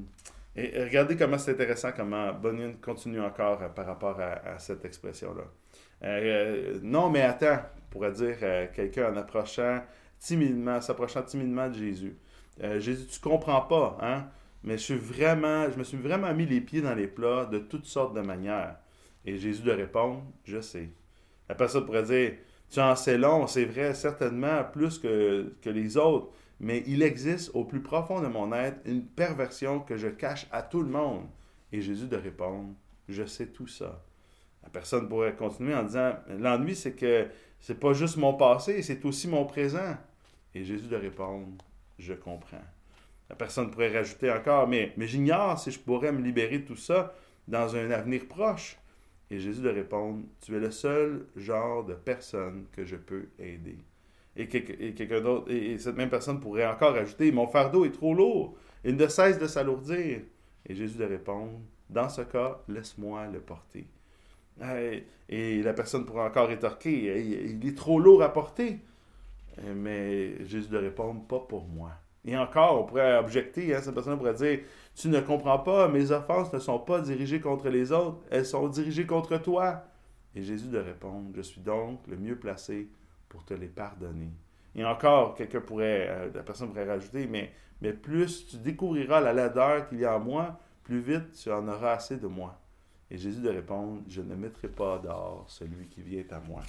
et 0.55 0.83
regardez 0.83 1.17
comment 1.17 1.37
c'est 1.37 1.51
intéressant, 1.51 1.91
comment 1.95 2.33
Bunyan 2.33 2.73
continue 2.81 3.19
encore 3.19 3.73
par 3.73 3.85
rapport 3.85 4.19
à 4.19 4.57
cette 4.59 4.85
expression-là. 4.85 5.43
Euh, 6.03 6.79
non, 6.81 7.09
mais 7.09 7.21
attends, 7.21 7.59
pourrait 7.89 8.11
dire 8.11 8.37
euh, 8.41 8.67
quelqu'un 8.73 9.11
en 9.11 9.17
approchant 9.17 9.81
timidement, 10.19 10.79
s'approchant 10.81 11.23
timidement 11.23 11.67
de 11.69 11.73
Jésus. 11.73 12.17
Euh, 12.63 12.79
Jésus, 12.79 13.07
tu 13.07 13.19
comprends 13.19 13.61
pas, 13.61 13.97
hein? 14.01 14.27
Mais 14.63 14.77
je 14.77 15.77
me 15.77 15.83
suis 15.83 15.97
vraiment 15.97 16.33
mis 16.33 16.45
les 16.45 16.61
pieds 16.61 16.81
dans 16.81 16.95
les 16.95 17.07
plats 17.07 17.45
de 17.45 17.59
toutes 17.59 17.85
sortes 17.85 18.15
de 18.15 18.21
manières. 18.21 18.77
Et 19.25 19.37
Jésus 19.37 19.63
de 19.63 19.71
répondre, 19.71 20.23
je 20.43 20.59
sais. 20.59 20.89
La 21.47 21.55
personne 21.55 21.85
pourrait 21.85 22.03
dire, 22.03 22.33
tu 22.69 22.79
en 22.79 22.95
sais 22.95 23.17
long, 23.17 23.47
c'est 23.47 23.65
vrai, 23.65 23.93
certainement 23.93 24.63
plus 24.63 24.99
que, 24.99 25.53
que 25.61 25.69
les 25.69 25.97
autres, 25.97 26.31
mais 26.59 26.83
il 26.87 27.01
existe 27.01 27.51
au 27.53 27.63
plus 27.63 27.81
profond 27.81 28.21
de 28.21 28.27
mon 28.27 28.51
être 28.53 28.79
une 28.85 29.05
perversion 29.05 29.79
que 29.79 29.97
je 29.97 30.07
cache 30.07 30.47
à 30.51 30.61
tout 30.61 30.81
le 30.81 30.89
monde. 30.89 31.25
Et 31.71 31.81
Jésus 31.81 32.07
de 32.07 32.17
répondre, 32.17 32.73
je 33.07 33.25
sais 33.25 33.47
tout 33.47 33.67
ça. 33.67 34.03
La 34.63 34.69
personne 34.69 35.07
pourrait 35.07 35.35
continuer 35.35 35.73
en 35.73 35.83
disant 35.83 36.13
L'ennui, 36.27 36.75
c'est 36.75 36.93
que 36.93 37.27
c'est 37.59 37.79
pas 37.79 37.93
juste 37.93 38.17
mon 38.17 38.33
passé, 38.33 38.81
c'est 38.81 39.03
aussi 39.05 39.27
mon 39.27 39.45
présent. 39.45 39.97
Et 40.53 40.63
Jésus 40.63 40.87
de 40.87 40.95
répondre 40.95 41.63
Je 41.97 42.13
comprends. 42.13 42.57
La 43.29 43.35
personne 43.35 43.69
pourrait 43.69 43.95
rajouter 43.95 44.31
encore 44.31 44.67
Mais, 44.67 44.93
j'ignore 44.97 45.59
si 45.59 45.71
je 45.71 45.79
pourrais 45.79 46.11
me 46.11 46.21
libérer 46.21 46.59
de 46.59 46.65
tout 46.65 46.75
ça 46.75 47.13
dans 47.47 47.75
un 47.75 47.91
avenir 47.91 48.27
proche. 48.27 48.77
Et 49.31 49.39
Jésus 49.39 49.61
de 49.61 49.69
répondre 49.69 50.23
Tu 50.41 50.55
es 50.55 50.59
le 50.59 50.71
seul 50.71 51.27
genre 51.35 51.85
de 51.85 51.93
personne 51.93 52.65
que 52.71 52.83
je 52.85 52.95
peux 52.95 53.27
aider. 53.37 53.77
Et, 54.35 54.47
et, 55.47 55.77
cette 55.77 55.97
même 55.97 56.09
personne 56.09 56.39
pourrait 56.39 56.65
encore 56.65 56.95
ajouter 56.95 57.31
Mon 57.31 57.47
fardeau 57.47 57.85
est 57.85 57.91
trop 57.91 58.13
lourd, 58.13 58.55
il 58.83 58.95
ne 58.95 59.07
cesse 59.07 59.37
de 59.37 59.47
s'alourdir. 59.47 60.21
Et 60.65 60.75
Jésus 60.75 60.97
de 60.97 61.05
répondre 61.05 61.59
Dans 61.89 62.09
ce 62.09 62.21
cas, 62.21 62.59
laisse-moi 62.67 63.27
le 63.27 63.39
porter. 63.39 63.85
Et 65.29 65.61
la 65.61 65.73
personne 65.73 66.05
pourrait 66.05 66.25
encore 66.25 66.47
rétorquer, 66.47 67.21
il 67.21 67.67
est 67.67 67.77
trop 67.77 67.99
lourd 67.99 68.23
à 68.23 68.33
porter. 68.33 68.79
Mais 69.75 70.43
Jésus 70.45 70.69
de 70.69 70.77
répondre, 70.77 71.21
pas 71.27 71.39
pour 71.39 71.67
moi. 71.67 71.91
Et 72.25 72.37
encore, 72.37 72.81
on 72.81 72.83
pourrait 72.83 73.17
objecter, 73.17 73.73
hein, 73.73 73.79
cette 73.81 73.93
personne 73.93 74.17
pourrait 74.17 74.33
dire, 74.33 74.59
tu 74.95 75.07
ne 75.07 75.19
comprends 75.21 75.59
pas, 75.59 75.87
mes 75.87 76.11
offenses 76.11 76.51
ne 76.51 76.59
sont 76.59 76.79
pas 76.79 76.99
dirigées 76.99 77.39
contre 77.39 77.69
les 77.69 77.91
autres, 77.91 78.19
elles 78.29 78.45
sont 78.45 78.67
dirigées 78.67 79.05
contre 79.05 79.37
toi. 79.37 79.83
Et 80.35 80.43
Jésus 80.43 80.67
de 80.67 80.79
répondre, 80.79 81.29
je 81.35 81.41
suis 81.41 81.61
donc 81.61 82.01
le 82.07 82.17
mieux 82.17 82.37
placé 82.37 82.89
pour 83.29 83.45
te 83.45 83.53
les 83.53 83.67
pardonner. 83.67 84.31
Et 84.75 84.83
encore, 84.85 85.33
quelqu'un 85.35 85.61
pourrait, 85.61 86.07
euh, 86.09 86.29
la 86.33 86.43
personne 86.43 86.69
pourrait 86.69 86.87
rajouter, 86.87 87.25
mais, 87.25 87.51
mais 87.81 87.93
plus 87.93 88.47
tu 88.47 88.57
découvriras 88.57 89.21
la 89.21 89.33
laideur 89.33 89.87
qu'il 89.87 89.99
y 89.99 90.05
a 90.05 90.15
en 90.15 90.19
moi, 90.19 90.59
plus 90.83 90.99
vite 90.99 91.31
tu 91.41 91.51
en 91.51 91.67
auras 91.67 91.93
assez 91.93 92.17
de 92.17 92.27
moi. 92.27 92.59
Et 93.09 93.17
Jésus 93.17 93.41
de 93.41 93.49
répondre, 93.49 94.01
je 94.07 94.21
ne 94.21 94.35
mettrai 94.35 94.67
pas 94.67 94.99
dehors 94.99 95.45
celui 95.47 95.87
qui 95.87 96.01
vient 96.01 96.23
à 96.31 96.39
moi. 96.39 96.61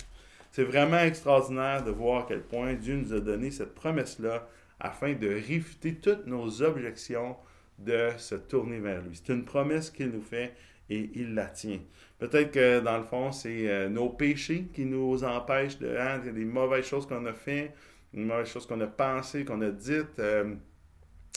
C'est 0.52 0.64
vraiment 0.64 0.98
extraordinaire 0.98 1.84
de 1.84 1.90
voir 1.90 2.22
à 2.22 2.26
quel 2.26 2.42
point 2.42 2.74
Dieu 2.74 2.96
nous 2.96 3.12
a 3.12 3.20
donné 3.20 3.50
cette 3.50 3.74
promesse-là 3.74 4.48
afin 4.80 5.12
de 5.14 5.28
réfuter 5.28 5.94
toutes 5.96 6.26
nos 6.26 6.62
objections 6.62 7.36
de 7.78 8.10
se 8.18 8.34
tourner 8.34 8.78
vers 8.78 9.02
lui. 9.02 9.10
C'est 9.12 9.32
une 9.32 9.44
promesse 9.44 9.90
qu'il 9.90 10.08
nous 10.10 10.22
fait 10.22 10.54
et 10.88 11.10
il 11.14 11.34
la 11.34 11.46
tient. 11.46 11.80
Peut-être 12.18 12.50
que 12.50 12.80
dans 12.80 12.98
le 12.98 13.04
fond, 13.04 13.32
c'est 13.32 13.68
euh, 13.68 13.88
nos 13.88 14.10
péchés 14.10 14.66
qui 14.74 14.84
nous 14.84 15.24
empêchent 15.24 15.78
de 15.78 15.96
rendre 15.96 16.30
des 16.30 16.44
mauvaises 16.44 16.84
choses 16.84 17.06
qu'on 17.06 17.24
a 17.26 17.32
fait, 17.32 17.72
des 18.12 18.22
mauvaises 18.22 18.48
choses 18.48 18.66
qu'on 18.66 18.80
a 18.80 18.86
pensées, 18.86 19.44
qu'on 19.44 19.62
a 19.62 19.70
dites, 19.70 20.18
euh, 20.18 20.54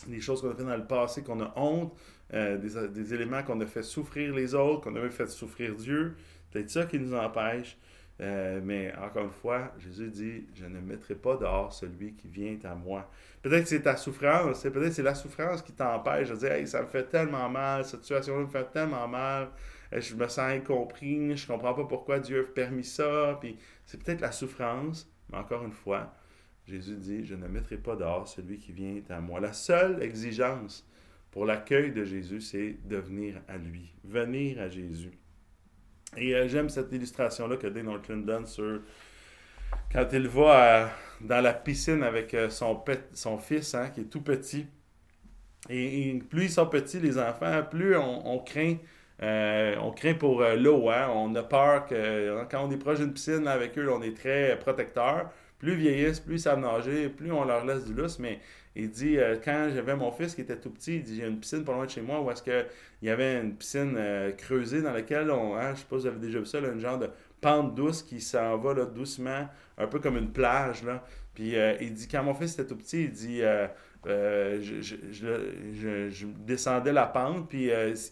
des 0.07 0.19
choses 0.19 0.41
qu'on 0.41 0.51
a 0.51 0.55
fait 0.55 0.63
dans 0.63 0.75
le 0.75 0.85
passé, 0.85 1.23
qu'on 1.23 1.39
a 1.39 1.53
honte, 1.55 1.95
euh, 2.33 2.57
des, 2.57 3.13
éléments 3.13 3.43
qu'on 3.43 3.61
a 3.61 3.65
fait 3.65 3.83
souffrir 3.83 4.33
les 4.33 4.55
autres, 4.55 4.81
qu'on 4.81 4.95
a 4.95 5.09
fait 5.09 5.27
souffrir 5.27 5.75
Dieu. 5.75 6.15
Peut-être 6.51 6.69
ça 6.69 6.85
qui 6.85 6.99
nous 6.99 7.13
empêche. 7.13 7.77
Euh, 8.21 8.61
mais 8.63 8.93
encore 8.95 9.23
une 9.23 9.31
fois, 9.31 9.73
Jésus 9.79 10.09
dit, 10.09 10.45
je 10.53 10.65
ne 10.65 10.79
mettrai 10.79 11.15
pas 11.15 11.35
dehors 11.35 11.73
celui 11.73 12.13
qui 12.13 12.27
vient 12.27 12.57
à 12.63 12.75
moi. 12.75 13.09
Peut-être 13.41 13.63
que 13.63 13.69
c'est 13.69 13.81
ta 13.81 13.97
souffrance, 13.97 14.61
peut-être 14.61 14.89
que 14.89 14.91
c'est 14.91 15.03
la 15.03 15.15
souffrance 15.15 15.61
qui 15.61 15.73
t'empêche 15.73 16.29
de 16.29 16.35
dire, 16.35 16.67
ça 16.67 16.81
me 16.81 16.87
fait 16.87 17.09
tellement 17.09 17.49
mal, 17.49 17.83
cette 17.83 18.01
situation-là 18.01 18.43
me 18.43 18.47
fait 18.47 18.69
tellement 18.71 19.07
mal, 19.07 19.49
euh, 19.93 19.99
je 19.99 20.15
me 20.15 20.27
sens 20.27 20.51
incompris, 20.51 21.35
je 21.35 21.43
ne 21.43 21.47
comprends 21.47 21.73
pas 21.73 21.85
pourquoi 21.85 22.19
Dieu 22.19 22.41
a 22.41 22.53
permis 22.53 22.83
ça. 22.83 23.37
Puis 23.41 23.57
c'est 23.85 24.01
peut-être 24.03 24.21
la 24.21 24.31
souffrance, 24.31 25.11
mais 25.31 25.39
encore 25.39 25.63
une 25.65 25.73
fois, 25.73 26.13
Jésus 26.67 26.95
dit, 26.95 27.25
je 27.25 27.35
ne 27.35 27.47
mettrai 27.47 27.77
pas 27.77 27.95
dehors 27.95 28.27
celui 28.27 28.57
qui 28.57 28.71
vient 28.71 29.01
à 29.09 29.19
moi. 29.19 29.39
La 29.39 29.53
seule 29.53 30.01
exigence 30.03 30.87
pour 31.31 31.45
l'accueil 31.45 31.91
de 31.91 32.05
Jésus, 32.05 32.41
c'est 32.41 32.77
de 32.85 32.97
venir 32.97 33.41
à 33.47 33.57
lui, 33.57 33.91
venir 34.03 34.61
à 34.61 34.69
Jésus. 34.69 35.17
Et 36.17 36.35
euh, 36.35 36.47
j'aime 36.47 36.69
cette 36.69 36.91
illustration-là 36.91 37.57
que 37.57 37.67
Dane 37.67 37.85
Norton 37.85 38.17
donne 38.17 38.45
sur 38.45 38.81
quand 39.91 40.07
il 40.13 40.27
va 40.27 40.91
dans 41.21 41.41
la 41.41 41.53
piscine 41.53 42.03
avec 42.03 42.33
euh, 42.33 42.49
son, 42.49 42.83
son 43.13 43.37
fils, 43.37 43.73
hein, 43.73 43.89
qui 43.89 44.01
est 44.01 44.05
tout 44.05 44.21
petit. 44.21 44.67
Et, 45.69 46.21
plus 46.29 46.45
ils 46.45 46.51
sont 46.51 46.65
petits, 46.67 46.99
les 46.99 47.17
enfants, 47.17 47.63
plus 47.69 47.95
on, 47.97 48.39
craint. 48.39 48.75
Euh, 49.21 49.75
on 49.81 49.93
pour 50.15 50.43
l'eau, 50.43 50.89
hein. 50.89 51.07
on 51.13 51.33
a 51.35 51.43
peur 51.43 51.85
que 51.85 52.43
quand 52.49 52.67
on 52.67 52.71
est 52.71 52.77
proche 52.77 52.99
d'une 52.99 53.13
piscine 53.13 53.47
avec 53.47 53.77
eux, 53.77 53.89
on 53.89 54.01
est 54.01 54.15
très 54.17 54.57
protecteur. 54.59 55.31
plus 55.59 55.75
vieillissent, 55.75 56.19
plus 56.19 56.35
ils 56.35 56.39
savent 56.39 56.59
nager, 56.59 57.07
plus 57.09 57.31
on 57.31 57.45
leur 57.45 57.65
laisse 57.65 57.85
du 57.85 57.93
lousse. 57.93 58.19
Mais 58.19 58.39
il 58.75 58.89
dit, 58.89 59.17
euh, 59.17 59.35
quand 59.43 59.69
j'avais 59.73 59.95
mon 59.95 60.11
fils 60.11 60.33
qui 60.33 60.41
était 60.41 60.57
tout 60.57 60.71
petit, 60.71 60.97
il 60.97 61.03
dit, 61.03 61.15
j'ai 61.17 61.27
une 61.27 61.39
piscine 61.39 61.63
pas 61.63 61.73
loin 61.73 61.85
de 61.85 61.91
chez 61.91 62.01
moi 62.01 62.21
où 62.21 62.31
est-ce 62.31 62.41
qu'il 62.41 62.65
y 63.03 63.09
avait 63.09 63.39
une 63.39 63.55
piscine 63.55 63.95
euh, 63.97 64.31
creusée 64.31 64.81
dans 64.81 64.91
laquelle 64.91 65.29
on, 65.29 65.55
hein, 65.55 65.73
je 65.73 65.79
sais 65.79 65.85
pas 65.89 65.97
si 65.97 66.01
vous 66.01 66.07
avez 66.07 66.19
déjà 66.19 66.39
vu 66.39 66.45
ça, 66.45 66.59
là, 66.59 66.69
une 66.69 66.79
genre 66.79 66.97
de 66.97 67.09
pente 67.39 67.75
douce 67.75 68.01
qui 68.01 68.19
s'en 68.19 68.57
va 68.57 68.73
là, 68.73 68.85
doucement, 68.85 69.47
un 69.77 69.87
peu 69.87 69.99
comme 69.99 70.17
une 70.17 70.31
plage. 70.31 70.83
Là. 70.83 71.05
Puis 71.35 71.55
euh, 71.55 71.75
il 71.81 71.93
dit, 71.93 72.07
quand 72.07 72.23
mon 72.23 72.33
fils 72.33 72.53
était 72.53 72.65
tout 72.65 72.77
petit, 72.77 73.03
il 73.03 73.11
dit, 73.11 73.41
je, 74.05 74.81
je, 74.81 76.25
descendais 76.45 76.93
la 76.93 77.05
pente, 77.05 77.49
puis 77.49 77.69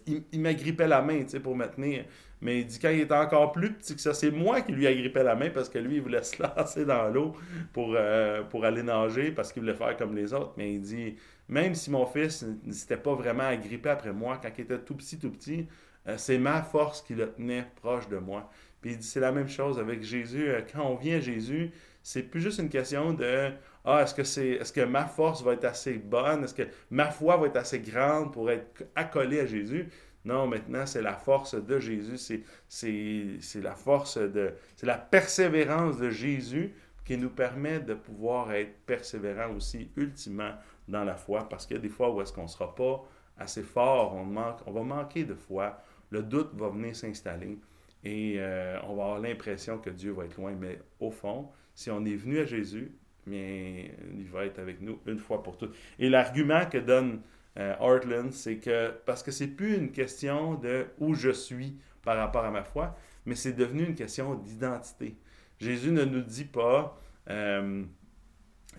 il, 0.07 0.23
il 0.31 0.39
m'agrippait 0.41 0.87
la 0.87 1.01
main 1.01 1.23
pour 1.43 1.55
me 1.55 1.65
tenir. 1.65 2.05
Mais 2.41 2.61
il 2.61 2.65
dit 2.65 2.79
quand 2.79 2.89
il 2.89 3.01
était 3.01 3.13
encore 3.13 3.51
plus 3.51 3.71
petit 3.71 3.95
que 3.95 4.01
ça, 4.01 4.13
c'est 4.13 4.31
moi 4.31 4.61
qui 4.61 4.71
lui 4.71 4.87
agrippais 4.87 5.23
la 5.23 5.35
main 5.35 5.51
parce 5.51 5.69
que 5.69 5.77
lui, 5.77 5.97
il 5.97 6.01
voulait 6.01 6.23
se 6.23 6.41
lancer 6.41 6.85
dans 6.85 7.07
l'eau 7.09 7.35
pour, 7.71 7.93
euh, 7.95 8.41
pour 8.43 8.65
aller 8.65 8.83
nager 8.83 9.31
parce 9.31 9.53
qu'il 9.53 9.61
voulait 9.61 9.75
faire 9.75 9.95
comme 9.95 10.15
les 10.15 10.33
autres. 10.33 10.53
Mais 10.57 10.73
il 10.73 10.81
dit, 10.81 11.15
même 11.47 11.75
si 11.75 11.91
mon 11.91 12.05
fils 12.05 12.45
ne 12.63 12.73
s'était 12.73 12.97
pas 12.97 13.13
vraiment 13.13 13.43
agrippé 13.43 13.89
après 13.89 14.11
moi, 14.11 14.39
quand 14.41 14.49
il 14.57 14.61
était 14.61 14.79
tout 14.79 14.95
petit, 14.95 15.19
tout 15.19 15.29
petit, 15.29 15.67
euh, 16.07 16.15
c'est 16.17 16.39
ma 16.39 16.63
force 16.63 17.03
qui 17.03 17.13
le 17.13 17.31
tenait 17.31 17.67
proche 17.75 18.09
de 18.09 18.17
moi. 18.17 18.49
Puis 18.81 18.91
il 18.93 18.97
dit, 18.97 19.07
c'est 19.07 19.19
la 19.19 19.31
même 19.31 19.49
chose 19.49 19.77
avec 19.77 20.01
Jésus. 20.01 20.49
Euh, 20.49 20.61
quand 20.73 20.83
on 20.83 20.95
vient 20.95 21.17
à 21.17 21.19
Jésus, 21.19 21.69
c'est 22.01 22.23
plus 22.23 22.41
juste 22.41 22.57
une 22.57 22.69
question 22.69 23.13
de 23.13 23.51
ah, 23.83 24.03
est-ce 24.03 24.13
que 24.13 24.23
c'est 24.23 24.49
est-ce 24.49 24.73
que 24.73 24.81
ma 24.81 25.05
force 25.05 25.43
va 25.43 25.53
être 25.53 25.65
assez 25.65 25.93
bonne? 25.93 26.43
Est-ce 26.43 26.53
que 26.53 26.67
ma 26.89 27.09
foi 27.09 27.37
va 27.37 27.47
être 27.47 27.57
assez 27.57 27.79
grande 27.79 28.31
pour 28.31 28.51
être 28.51 28.83
accolée 28.95 29.39
à 29.39 29.45
Jésus? 29.45 29.89
Non, 30.23 30.45
maintenant, 30.45 30.85
c'est 30.85 31.01
la 31.01 31.15
force 31.15 31.55
de 31.55 31.79
Jésus, 31.79 32.43
c'est 32.67 33.61
la 33.61 33.75
force 33.75 34.17
de... 34.17 34.53
C'est 34.75 34.85
la 34.85 34.97
persévérance 34.97 35.97
de 35.97 36.11
Jésus 36.11 36.73
qui 37.05 37.17
nous 37.17 37.31
permet 37.31 37.79
de 37.79 37.95
pouvoir 37.95 38.51
être 38.53 38.85
persévérant 38.85 39.55
aussi, 39.55 39.89
ultimement, 39.95 40.51
dans 40.87 41.03
la 41.03 41.15
foi, 41.15 41.49
parce 41.49 41.65
qu'il 41.65 41.77
y 41.77 41.79
a 41.79 41.81
des 41.81 41.89
fois 41.89 42.11
où 42.11 42.21
est-ce 42.21 42.31
qu'on 42.31 42.43
ne 42.43 42.47
sera 42.47 42.75
pas 42.75 43.03
assez 43.37 43.63
fort, 43.63 44.13
on, 44.13 44.25
manque, 44.25 44.59
on 44.67 44.71
va 44.71 44.83
manquer 44.83 45.23
de 45.23 45.33
foi, 45.33 45.81
le 46.11 46.21
doute 46.21 46.51
va 46.53 46.69
venir 46.69 46.95
s'installer 46.95 47.57
et 48.03 48.35
euh, 48.37 48.77
on 48.83 48.95
va 48.95 49.03
avoir 49.03 49.19
l'impression 49.19 49.77
que 49.79 49.89
Dieu 49.89 50.11
va 50.11 50.25
être 50.25 50.37
loin, 50.37 50.53
mais 50.53 50.79
au 50.99 51.11
fond, 51.11 51.49
si 51.73 51.89
on 51.89 52.05
est 52.05 52.15
venu 52.15 52.39
à 52.39 52.45
Jésus, 52.45 52.91
mais 53.27 53.93
il 54.17 54.27
va 54.27 54.45
être 54.45 54.59
avec 54.59 54.81
nous 54.81 54.99
une 55.05 55.19
fois 55.19 55.43
pour 55.43 55.57
toutes. 55.57 55.75
Et 55.99 56.09
l'argument 56.09 56.65
que 56.65 56.77
donne 56.77 57.21
euh, 57.59 58.29
c'est 58.31 58.57
que 58.57 58.91
parce 59.05 59.23
que 59.23 59.31
c'est 59.31 59.47
plus 59.47 59.75
une 59.75 59.91
question 59.91 60.55
de 60.55 60.85
où 60.99 61.13
je 61.13 61.31
suis 61.31 61.75
par 62.03 62.17
rapport 62.17 62.45
à 62.45 62.51
ma 62.51 62.63
foi, 62.63 62.95
mais 63.25 63.35
c'est 63.35 63.53
devenu 63.53 63.83
une 63.83 63.95
question 63.95 64.35
d'identité. 64.35 65.15
Jésus 65.59 65.91
ne 65.91 66.03
nous 66.03 66.21
dit 66.21 66.45
pas 66.45 66.97
euh, 67.29 67.83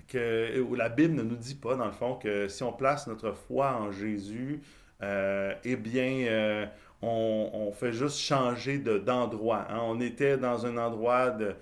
que, 0.09 0.61
ou 0.61 0.75
la 0.75 0.89
Bible 0.89 1.15
ne 1.15 1.23
nous 1.23 1.37
dit 1.37 1.55
pas, 1.55 1.77
dans 1.77 1.87
le 1.87 1.93
fond, 1.93 2.17
que 2.17 2.49
si 2.49 2.63
on 2.63 2.73
place 2.73 3.07
notre 3.07 3.33
foi 3.33 3.75
en 3.77 3.93
Jésus, 3.93 4.61
euh, 5.03 5.55
eh 5.65 5.77
bien, 5.77 6.27
euh, 6.29 6.67
on, 7.01 7.73
fait 7.73 7.93
juste 7.93 8.19
changer 8.19 8.79
d'endroit. 8.79 9.67
Hein. 9.71 9.81
On 9.83 10.01
était 10.01 10.37
dans 10.37 10.67
un 10.67 10.77
endroit 10.77 11.31
de, 11.31 11.55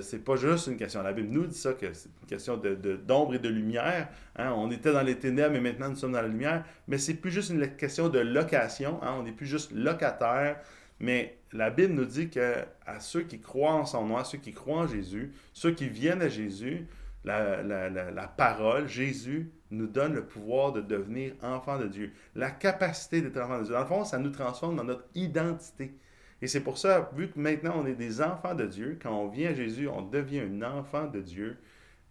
c'est 0.00 0.24
pas 0.24 0.36
juste 0.36 0.66
une 0.66 0.76
question. 0.76 1.02
La 1.02 1.12
Bible 1.12 1.28
nous 1.30 1.46
dit 1.46 1.56
ça, 1.56 1.72
que 1.72 1.92
c'est 1.92 2.08
une 2.22 2.28
question 2.28 2.56
d'ombre 2.56 3.30
de, 3.30 3.36
et 3.36 3.38
de 3.38 3.48
lumière. 3.48 4.08
Hein. 4.36 4.52
On 4.56 4.70
était 4.70 4.92
dans 4.92 5.02
les 5.02 5.16
ténèbres, 5.16 5.52
mais 5.52 5.60
maintenant 5.60 5.90
nous 5.90 5.96
sommes 5.96 6.12
dans 6.12 6.22
la 6.22 6.28
lumière. 6.28 6.64
Mais 6.88 6.98
c'est 6.98 7.14
plus 7.14 7.30
juste 7.30 7.50
une 7.50 7.76
question 7.76 8.08
de 8.08 8.18
location. 8.18 9.00
Hein. 9.02 9.14
On 9.18 9.22
n'est 9.22 9.32
plus 9.32 9.46
juste 9.46 9.70
locataire. 9.72 10.60
Mais 11.00 11.38
la 11.52 11.70
Bible 11.70 11.94
nous 11.94 12.04
dit 12.04 12.28
que 12.28 12.56
à 12.86 12.98
ceux 12.98 13.22
qui 13.22 13.40
croient 13.40 13.74
en 13.74 13.86
son 13.86 14.04
nom, 14.04 14.16
à 14.16 14.24
ceux 14.24 14.38
qui 14.38 14.52
croient 14.52 14.82
en 14.82 14.86
Jésus, 14.88 15.32
ceux 15.52 15.70
qui 15.70 15.88
viennent 15.88 16.22
à 16.22 16.28
Jésus, 16.28 16.86
la, 17.24 17.62
la 17.62 18.28
parole, 18.28 18.88
Jésus, 18.88 19.52
nous 19.70 19.86
donne 19.86 20.14
le 20.14 20.24
pouvoir 20.24 20.72
de 20.72 20.80
devenir 20.80 21.34
enfant 21.42 21.78
de 21.78 21.86
Dieu. 21.86 22.12
La 22.34 22.50
capacité 22.50 23.20
d'être 23.20 23.38
enfant 23.38 23.58
de 23.58 23.64
Dieu. 23.64 23.74
Dans 23.74 23.80
le 23.80 23.86
fond, 23.86 24.04
ça 24.04 24.18
nous 24.18 24.30
transforme 24.30 24.76
dans 24.76 24.84
notre 24.84 25.04
identité. 25.14 25.94
Et 26.40 26.46
c'est 26.46 26.60
pour 26.60 26.78
ça, 26.78 27.10
vu 27.16 27.28
que 27.28 27.38
maintenant 27.38 27.74
on 27.76 27.86
est 27.86 27.94
des 27.94 28.22
enfants 28.22 28.54
de 28.54 28.66
Dieu, 28.66 28.98
quand 29.02 29.12
on 29.12 29.28
vient 29.28 29.50
à 29.50 29.54
Jésus, 29.54 29.88
on 29.88 30.02
devient 30.02 30.40
un 30.40 30.62
enfant 30.62 31.06
de 31.06 31.20
Dieu. 31.20 31.56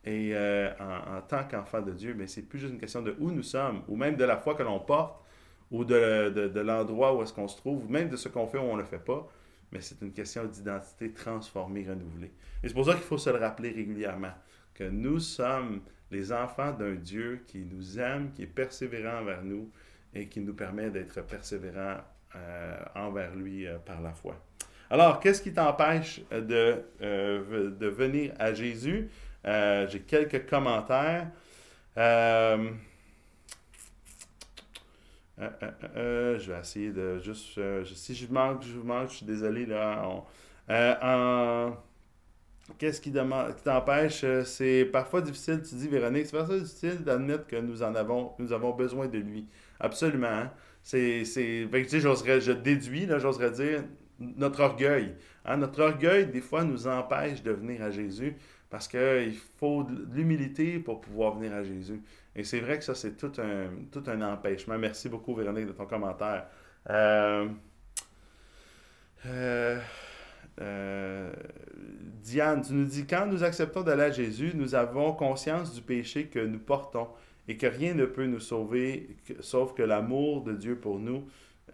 Et 0.04 0.32
euh, 0.34 0.72
en, 0.80 1.22
tant 1.22 1.44
qu'enfant 1.44 1.82
de 1.82 1.92
Dieu, 1.92 2.14
mais 2.18 2.28
c'est 2.28 2.44
plus 2.44 2.60
juste 2.60 2.74
une 2.74 2.80
question 2.80 3.02
de 3.02 3.16
où 3.20 3.32
nous 3.32 3.44
sommes, 3.44 3.84
ou 3.88 3.96
même 3.96 4.16
de 4.16 4.24
la 4.24 4.38
foi 4.38 4.56
que 4.56 4.64
l'on 4.64 4.80
porte, 4.80 5.22
ou 5.70 5.84
de, 5.84 6.60
l'endroit 6.60 7.16
où 7.16 7.22
est-ce 7.24 7.34
qu'on 7.34 7.48
se 7.48 7.58
trouve, 7.58 7.86
ou 7.86 7.90
même 7.90 8.10
de 8.10 8.16
ce 8.16 8.30
qu'on 8.30 8.48
fait 8.48 8.58
ou 8.58 8.62
on 8.62 8.76
ne 8.76 8.82
le 8.82 8.88
fait 8.88 9.04
pas. 9.04 9.28
Mais 9.72 9.82
c'est 9.82 10.02
une 10.02 10.14
question 10.14 10.46
d'identité 10.46 11.12
transformée, 11.12 11.86
renouvelée. 11.88 12.32
Et 12.64 12.70
c'est 12.70 12.74
pour 12.74 12.86
ça 12.86 12.94
qu'il 12.94 13.04
faut 13.04 13.18
se 13.18 13.30
le 13.30 13.38
rappeler 13.38 13.72
régulièrement, 13.72 14.34
que 14.74 14.86
nous 14.86 15.20
sommes 15.20 15.82
les 16.10 16.32
enfants 16.32 16.72
d'un 16.72 16.96
Dieu 16.96 17.44
qui 17.48 17.66
nous 17.66 18.00
aime, 18.00 18.32
qui 18.32 18.44
est 18.44 18.48
persévérant 18.48 19.22
envers 19.22 19.44
nous 19.44 19.70
et 20.14 20.28
qui 20.28 20.40
nous 20.40 20.54
permet 20.54 20.90
d'être 20.90 21.22
persévérants 21.26 21.98
envers 22.96 23.36
lui 23.36 23.68
euh, 23.68 23.78
par 23.78 24.02
la 24.02 24.14
foi. 24.14 24.36
Alors, 24.90 25.20
qu'est-ce 25.20 25.42
qui 25.42 25.54
t'empêche 25.54 26.22
de, 26.32 26.84
euh, 27.02 27.72
de 27.72 27.88
venir 27.88 28.34
à 28.40 28.54
Jésus? 28.54 29.10
J'ai 29.44 30.02
quelques 30.02 30.50
commentaires. 30.50 31.28
je 31.96 32.72
vais 35.38 36.60
essayer 36.60 36.92
de 36.92 37.20
juste. 37.20 37.60
si 37.86 38.16
je 38.16 38.28
manque, 38.32 38.64
je 38.64 38.78
manque, 38.80 39.10
je 39.12 39.16
suis 39.18 39.26
désolé. 39.26 39.66
Là, 39.66 40.22
Qu'est-ce 42.78 43.00
qui, 43.00 43.12
qui 43.12 43.64
t'empêche? 43.64 44.26
C'est 44.44 44.86
parfois 44.86 45.22
difficile, 45.22 45.62
tu 45.68 45.76
dis, 45.76 45.88
Véronique, 45.88 46.26
c'est 46.26 46.38
parfois 46.38 46.60
difficile 46.60 47.04
d'admettre 47.04 47.48
que 47.48 47.56
nous 47.56 47.82
en 47.82 47.96
avons, 47.96 48.34
nous 48.40 48.52
avons 48.52 48.74
besoin 48.74 49.08
de 49.08 49.18
lui. 49.18 49.48
Absolument. 49.80 50.28
Hein. 50.28 50.52
C'est, 50.88 51.26
je 51.26 52.52
déduis, 52.54 53.06
là, 53.08 53.20
j'oserais 53.20 53.52
dire, 53.52 53.84
notre 54.20 54.62
orgueil. 54.62 55.16
Hein, 55.44 55.58
notre 55.58 55.82
orgueil, 55.82 56.28
des 56.28 56.40
fois, 56.40 56.64
nous 56.64 56.88
empêche 56.88 57.44
de 57.44 57.52
venir 57.52 57.84
à 57.84 57.92
Jésus 57.92 58.38
parce 58.70 58.88
qu'il 58.88 59.36
faut 59.60 59.84
de 59.84 60.08
l'humilité 60.16 60.80
pour 60.80 61.02
pouvoir 61.02 61.36
venir 61.36 61.54
à 61.54 61.64
Jésus. 61.66 62.02
Et 62.38 62.46
c'est 62.46 62.62
vrai 62.62 62.78
que 62.78 62.86
ça, 62.86 62.96
c'est 62.96 63.18
tout 63.18 63.34
un, 63.38 63.68
tout 63.92 64.04
un 64.08 64.22
empêchement. 64.22 64.78
Merci 64.78 65.10
beaucoup, 65.10 65.36
Véronique, 65.36 65.68
de 65.68 65.74
ton 65.74 65.86
commentaire. 65.86 66.46
Euh, 66.90 67.50
euh, 69.26 69.82
euh, 70.62 71.34
Diane, 72.24 72.62
tu 72.62 72.72
nous 72.72 72.86
dis, 72.86 73.06
quand 73.06 73.26
nous 73.26 73.44
acceptons 73.44 73.82
d'aller 73.82 74.04
à 74.04 74.12
Jésus, 74.12 74.54
nous 74.56 74.74
avons 74.74 75.12
conscience 75.12 75.74
du 75.74 75.82
péché 75.82 76.28
que 76.28 76.40
nous 76.40 76.60
portons 76.60 77.10
et 77.48 77.58
que 77.58 77.68
rien 77.68 77.94
ne 77.94 78.06
peut 78.06 78.26
nous 78.26 78.40
sauver 78.40 79.18
sauf 79.40 79.74
que 79.74 79.84
l'amour 79.84 80.44
de 80.44 80.54
Dieu 80.54 80.78
pour 80.78 81.00
nous 81.00 81.26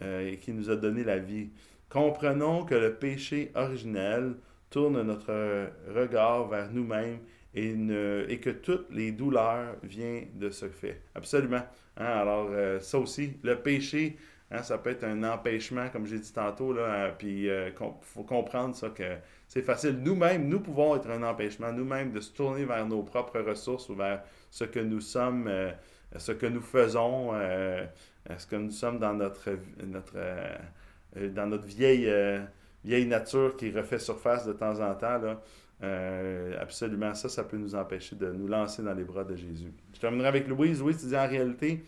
euh, 0.01 0.31
et 0.31 0.37
qui 0.37 0.53
nous 0.53 0.69
a 0.69 0.75
donné 0.75 1.03
la 1.03 1.19
vie. 1.19 1.49
Comprenons 1.89 2.65
que 2.65 2.75
le 2.75 2.95
péché 2.95 3.51
originel 3.55 4.35
tourne 4.69 5.01
notre 5.03 5.69
regard 5.93 6.47
vers 6.47 6.71
nous-mêmes 6.71 7.19
et, 7.53 8.39
que 8.41 8.49
toutes 8.49 8.89
les 8.91 9.11
douleurs 9.11 9.75
viennent 9.83 10.27
de 10.35 10.49
ce 10.49 10.67
fait. 10.67 11.01
Absolument. 11.13 11.61
Hein, 11.97 12.05
alors, 12.05 12.47
euh, 12.51 12.79
ça 12.79 12.97
aussi, 12.97 13.33
le 13.43 13.55
péché, 13.59 14.17
hein, 14.53 14.63
ça 14.63 14.77
peut 14.77 14.91
être 14.91 15.03
un 15.03 15.23
empêchement, 15.23 15.89
comme 15.89 16.05
j'ai 16.05 16.19
dit 16.19 16.31
tantôt, 16.31 16.71
là, 16.71 17.09
puis 17.17 17.43
il 17.43 17.49
euh, 17.49 17.71
faut 18.01 18.23
comprendre 18.23 18.75
ça, 18.75 18.89
que 18.89 19.17
c'est 19.53 19.61
facile. 19.61 19.99
Nous-mêmes, 20.01 20.47
nous 20.47 20.59
pouvons 20.59 20.95
être 20.95 21.09
un 21.11 21.21
empêchement, 21.21 21.71
nous-mêmes, 21.71 22.11
de 22.11 22.19
se 22.19 22.31
tourner 22.31 22.65
vers 22.65 22.87
nos 22.87 23.03
propres 23.03 23.39
ressources 23.39 23.87
ou 23.89 23.95
vers 23.95 24.23
ce 24.49 24.63
que 24.63 24.79
nous 24.79 24.99
sommes, 24.99 25.47
euh, 25.47 25.71
ce 26.17 26.31
que 26.31 26.47
nous 26.47 26.61
faisons, 26.61 27.31
euh, 27.33 27.85
ce 28.35 28.47
que 28.47 28.55
nous 28.55 28.71
sommes 28.71 28.97
dans 28.97 29.13
notre, 29.13 29.49
euh, 30.15 31.57
vieille, 31.65 32.11
vieille 32.83 33.05
nature 33.05 33.55
qui 33.57 33.69
refait 33.69 33.99
surface 33.99 34.45
de 34.47 34.53
temps 34.53 34.79
en 34.79 34.95
temps. 34.95 35.21
Absolument, 36.59 37.13
ça, 37.13 37.29
ça 37.29 37.43
peut 37.43 37.57
nous 37.57 37.75
empêcher 37.75 38.15
de 38.15 38.31
nous 38.31 38.47
lancer 38.47 38.81
dans 38.81 38.93
les 38.93 39.03
bras 39.03 39.23
de 39.23 39.35
Jésus. 39.35 39.71
Je 39.93 39.99
terminerai 39.99 40.29
avec 40.29 40.47
Louise. 40.47 40.79
Louise, 40.79 41.07
tu 41.07 41.15
en 41.15 41.27
réalité, 41.27 41.83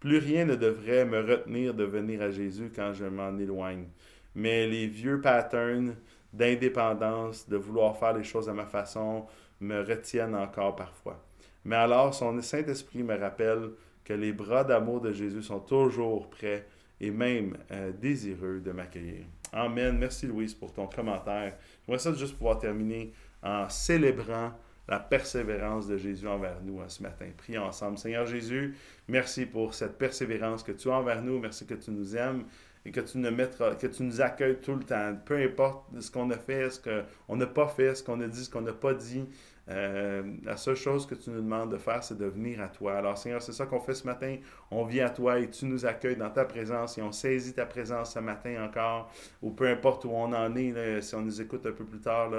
plus 0.00 0.18
rien 0.18 0.46
ne 0.46 0.56
devrait 0.56 1.04
me 1.04 1.20
retenir 1.20 1.74
de 1.74 1.84
venir 1.84 2.22
à 2.22 2.30
Jésus 2.30 2.72
quand 2.74 2.92
je 2.94 3.04
m'en 3.04 3.38
éloigne. 3.38 3.86
Mais 4.34 4.66
les 4.66 4.86
vieux 4.86 5.20
patterns 5.20 5.94
d'indépendance, 6.32 7.48
de 7.48 7.56
vouloir 7.56 7.96
faire 7.96 8.14
les 8.14 8.24
choses 8.24 8.48
à 8.48 8.54
ma 8.54 8.66
façon, 8.66 9.26
me 9.60 9.82
retiennent 9.82 10.34
encore 10.34 10.74
parfois. 10.74 11.22
Mais 11.64 11.76
alors 11.76 12.14
son 12.14 12.40
Saint-Esprit 12.40 13.02
me 13.02 13.18
rappelle 13.18 13.70
que 14.04 14.14
les 14.14 14.32
bras 14.32 14.64
d'amour 14.64 15.00
de 15.00 15.12
Jésus 15.12 15.42
sont 15.42 15.60
toujours 15.60 16.30
prêts 16.30 16.66
et 17.00 17.10
même 17.10 17.56
euh, 17.70 17.92
désireux 17.92 18.60
de 18.60 18.72
m'accueillir. 18.72 19.24
Amen. 19.52 19.98
Merci 19.98 20.26
Louise 20.26 20.54
pour 20.54 20.72
ton 20.72 20.86
commentaire. 20.86 21.56
J'aimerais 21.84 21.98
ça 21.98 22.12
juste 22.14 22.36
pouvoir 22.36 22.58
terminer 22.58 23.12
en 23.42 23.68
célébrant 23.68 24.52
la 24.90 24.98
persévérance 24.98 25.86
de 25.86 25.96
Jésus 25.96 26.26
envers 26.26 26.60
nous 26.62 26.80
hein, 26.80 26.88
ce 26.88 27.02
matin. 27.02 27.26
Prions 27.36 27.62
ensemble. 27.62 27.96
Seigneur 27.96 28.26
Jésus, 28.26 28.74
merci 29.08 29.46
pour 29.46 29.72
cette 29.72 29.96
persévérance 29.96 30.64
que 30.64 30.72
tu 30.72 30.90
as 30.90 30.94
envers 30.94 31.22
nous. 31.22 31.38
Merci 31.38 31.64
que 31.64 31.74
tu 31.74 31.92
nous 31.92 32.16
aimes 32.16 32.44
et 32.84 32.90
que 32.90 33.00
tu 33.00 33.18
nous 33.18 33.30
que 33.30 33.86
tu 33.86 34.02
nous 34.02 34.20
accueilles 34.20 34.60
tout 34.60 34.74
le 34.74 34.82
temps. 34.82 35.16
Peu 35.24 35.36
importe 35.36 36.00
ce 36.00 36.10
qu'on 36.10 36.28
a 36.30 36.36
fait, 36.36 36.70
ce 36.70 36.80
qu'on 36.80 37.36
n'a 37.36 37.46
pas 37.46 37.68
fait, 37.68 37.94
ce 37.94 38.02
qu'on 38.02 38.20
a 38.20 38.26
dit, 38.26 38.44
ce 38.44 38.50
qu'on 38.50 38.62
n'a 38.62 38.72
pas 38.72 38.94
dit. 38.94 39.24
Euh, 39.68 40.22
la 40.42 40.56
seule 40.56 40.74
chose 40.74 41.06
que 41.06 41.14
tu 41.14 41.30
nous 41.30 41.40
demandes 41.40 41.70
de 41.70 41.76
faire, 41.76 42.02
c'est 42.02 42.18
de 42.18 42.24
venir 42.24 42.60
à 42.60 42.66
toi. 42.66 42.94
Alors, 42.94 43.16
Seigneur, 43.16 43.40
c'est 43.40 43.52
ça 43.52 43.66
qu'on 43.66 43.78
fait 43.78 43.94
ce 43.94 44.04
matin. 44.04 44.36
On 44.72 44.84
vient 44.84 45.06
à 45.06 45.10
toi 45.10 45.38
et 45.38 45.48
tu 45.48 45.66
nous 45.66 45.86
accueilles 45.86 46.16
dans 46.16 46.30
ta 46.30 46.44
présence 46.44 46.98
et 46.98 47.02
on 47.02 47.12
saisit 47.12 47.52
ta 47.52 47.66
présence 47.66 48.14
ce 48.14 48.18
matin 48.18 48.64
encore, 48.64 49.12
ou 49.40 49.50
peu 49.50 49.68
importe 49.68 50.04
où 50.06 50.10
on 50.10 50.32
en 50.32 50.56
est, 50.56 51.00
si 51.02 51.14
on 51.14 51.20
nous 51.20 51.40
écoute 51.40 51.64
un 51.66 51.72
peu 51.72 51.84
plus 51.84 52.00
tard, 52.00 52.30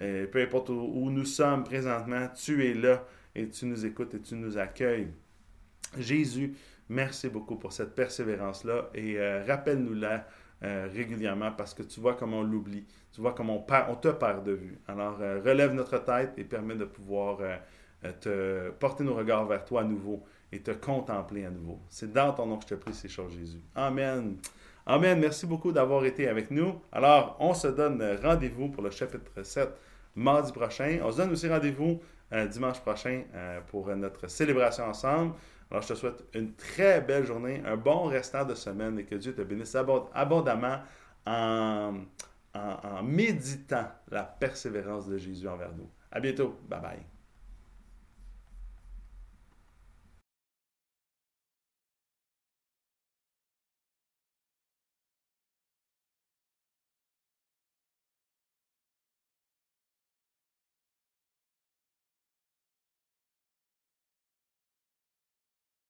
euh, 0.00 0.26
peu 0.26 0.40
importe 0.40 0.70
où, 0.70 1.10
nous 1.10 1.24
sommes 1.24 1.64
présentement, 1.64 2.28
tu 2.34 2.66
es 2.66 2.74
là 2.74 3.04
et 3.34 3.48
tu 3.48 3.66
nous 3.66 3.84
écoutes 3.84 4.14
et 4.14 4.20
tu 4.20 4.34
nous 4.34 4.58
accueilles. 4.58 5.08
Jésus, 5.98 6.54
merci 6.88 7.28
beaucoup 7.28 7.56
pour 7.56 7.72
cette 7.72 7.94
persévérance-là 7.94 8.90
et 8.94 9.18
euh, 9.18 9.44
rappelle-nous-la 9.46 10.26
euh, 10.62 10.88
régulièrement 10.92 11.52
parce 11.52 11.74
que 11.74 11.82
tu 11.82 12.00
vois 12.00 12.14
comment 12.14 12.38
on 12.38 12.42
l'oublie, 12.42 12.86
tu 13.12 13.20
vois 13.20 13.34
comment 13.34 13.66
on, 13.88 13.96
te 13.96 14.08
perd 14.08 14.44
de 14.44 14.52
vue. 14.52 14.78
Alors, 14.88 15.18
relève 15.18 15.74
notre 15.74 15.98
tête 15.98 16.32
et 16.38 16.44
permets 16.44 16.76
de 16.76 16.84
pouvoir 16.84 17.38
te 18.20 18.70
porter 18.70 19.04
nos 19.04 19.14
regards 19.14 19.46
vers 19.46 19.64
toi 19.64 19.82
à 19.82 19.84
nouveau 19.84 20.24
et 20.50 20.60
te 20.60 20.70
contempler 20.70 21.44
à 21.44 21.50
nouveau. 21.50 21.80
C'est 21.88 22.12
dans 22.12 22.32
ton 22.32 22.46
nom 22.46 22.56
que 22.56 22.64
je 22.64 22.68
te 22.68 22.74
prie 22.74 22.94
ces 22.94 23.08
choses, 23.08 23.32
Jésus. 23.32 23.60
Amen. 23.74 24.36
Amen. 24.86 25.18
Merci 25.20 25.46
beaucoup 25.46 25.72
d'avoir 25.72 26.04
été 26.04 26.28
avec 26.28 26.50
nous. 26.50 26.80
Alors, 26.90 27.36
on 27.40 27.54
se 27.54 27.68
donne 27.68 28.02
rendez-vous 28.22 28.68
pour 28.68 28.82
le 28.82 28.90
chapitre 28.90 29.42
7 29.42 29.70
mardi 30.16 30.52
prochain. 30.52 30.98
On 31.04 31.12
se 31.12 31.18
donne 31.18 31.30
aussi 31.30 31.48
rendez-vous 31.48 32.00
euh, 32.32 32.46
dimanche 32.46 32.80
prochain 32.80 33.22
euh, 33.34 33.60
pour 33.68 33.94
notre 33.94 34.28
célébration 34.28 34.84
ensemble. 34.84 35.34
Alors, 35.70 35.82
je 35.82 35.88
te 35.88 35.94
souhaite 35.94 36.24
une 36.34 36.54
très 36.54 37.00
belle 37.00 37.24
journée, 37.24 37.62
un 37.64 37.76
bon 37.76 38.04
restant 38.04 38.44
de 38.44 38.54
semaine 38.54 38.98
et 38.98 39.04
que 39.04 39.14
Dieu 39.14 39.34
te 39.34 39.42
bénisse 39.42 39.76
abondamment 40.14 40.78
en, 41.26 41.94
en 42.54 43.02
méditant 43.02 43.86
la 44.10 44.24
persévérance 44.24 45.06
de 45.06 45.16
Jésus 45.16 45.48
envers 45.48 45.72
nous. 45.76 45.88
À 46.10 46.20
bientôt. 46.20 46.58
Bye 46.68 46.80
bye. 46.80 47.11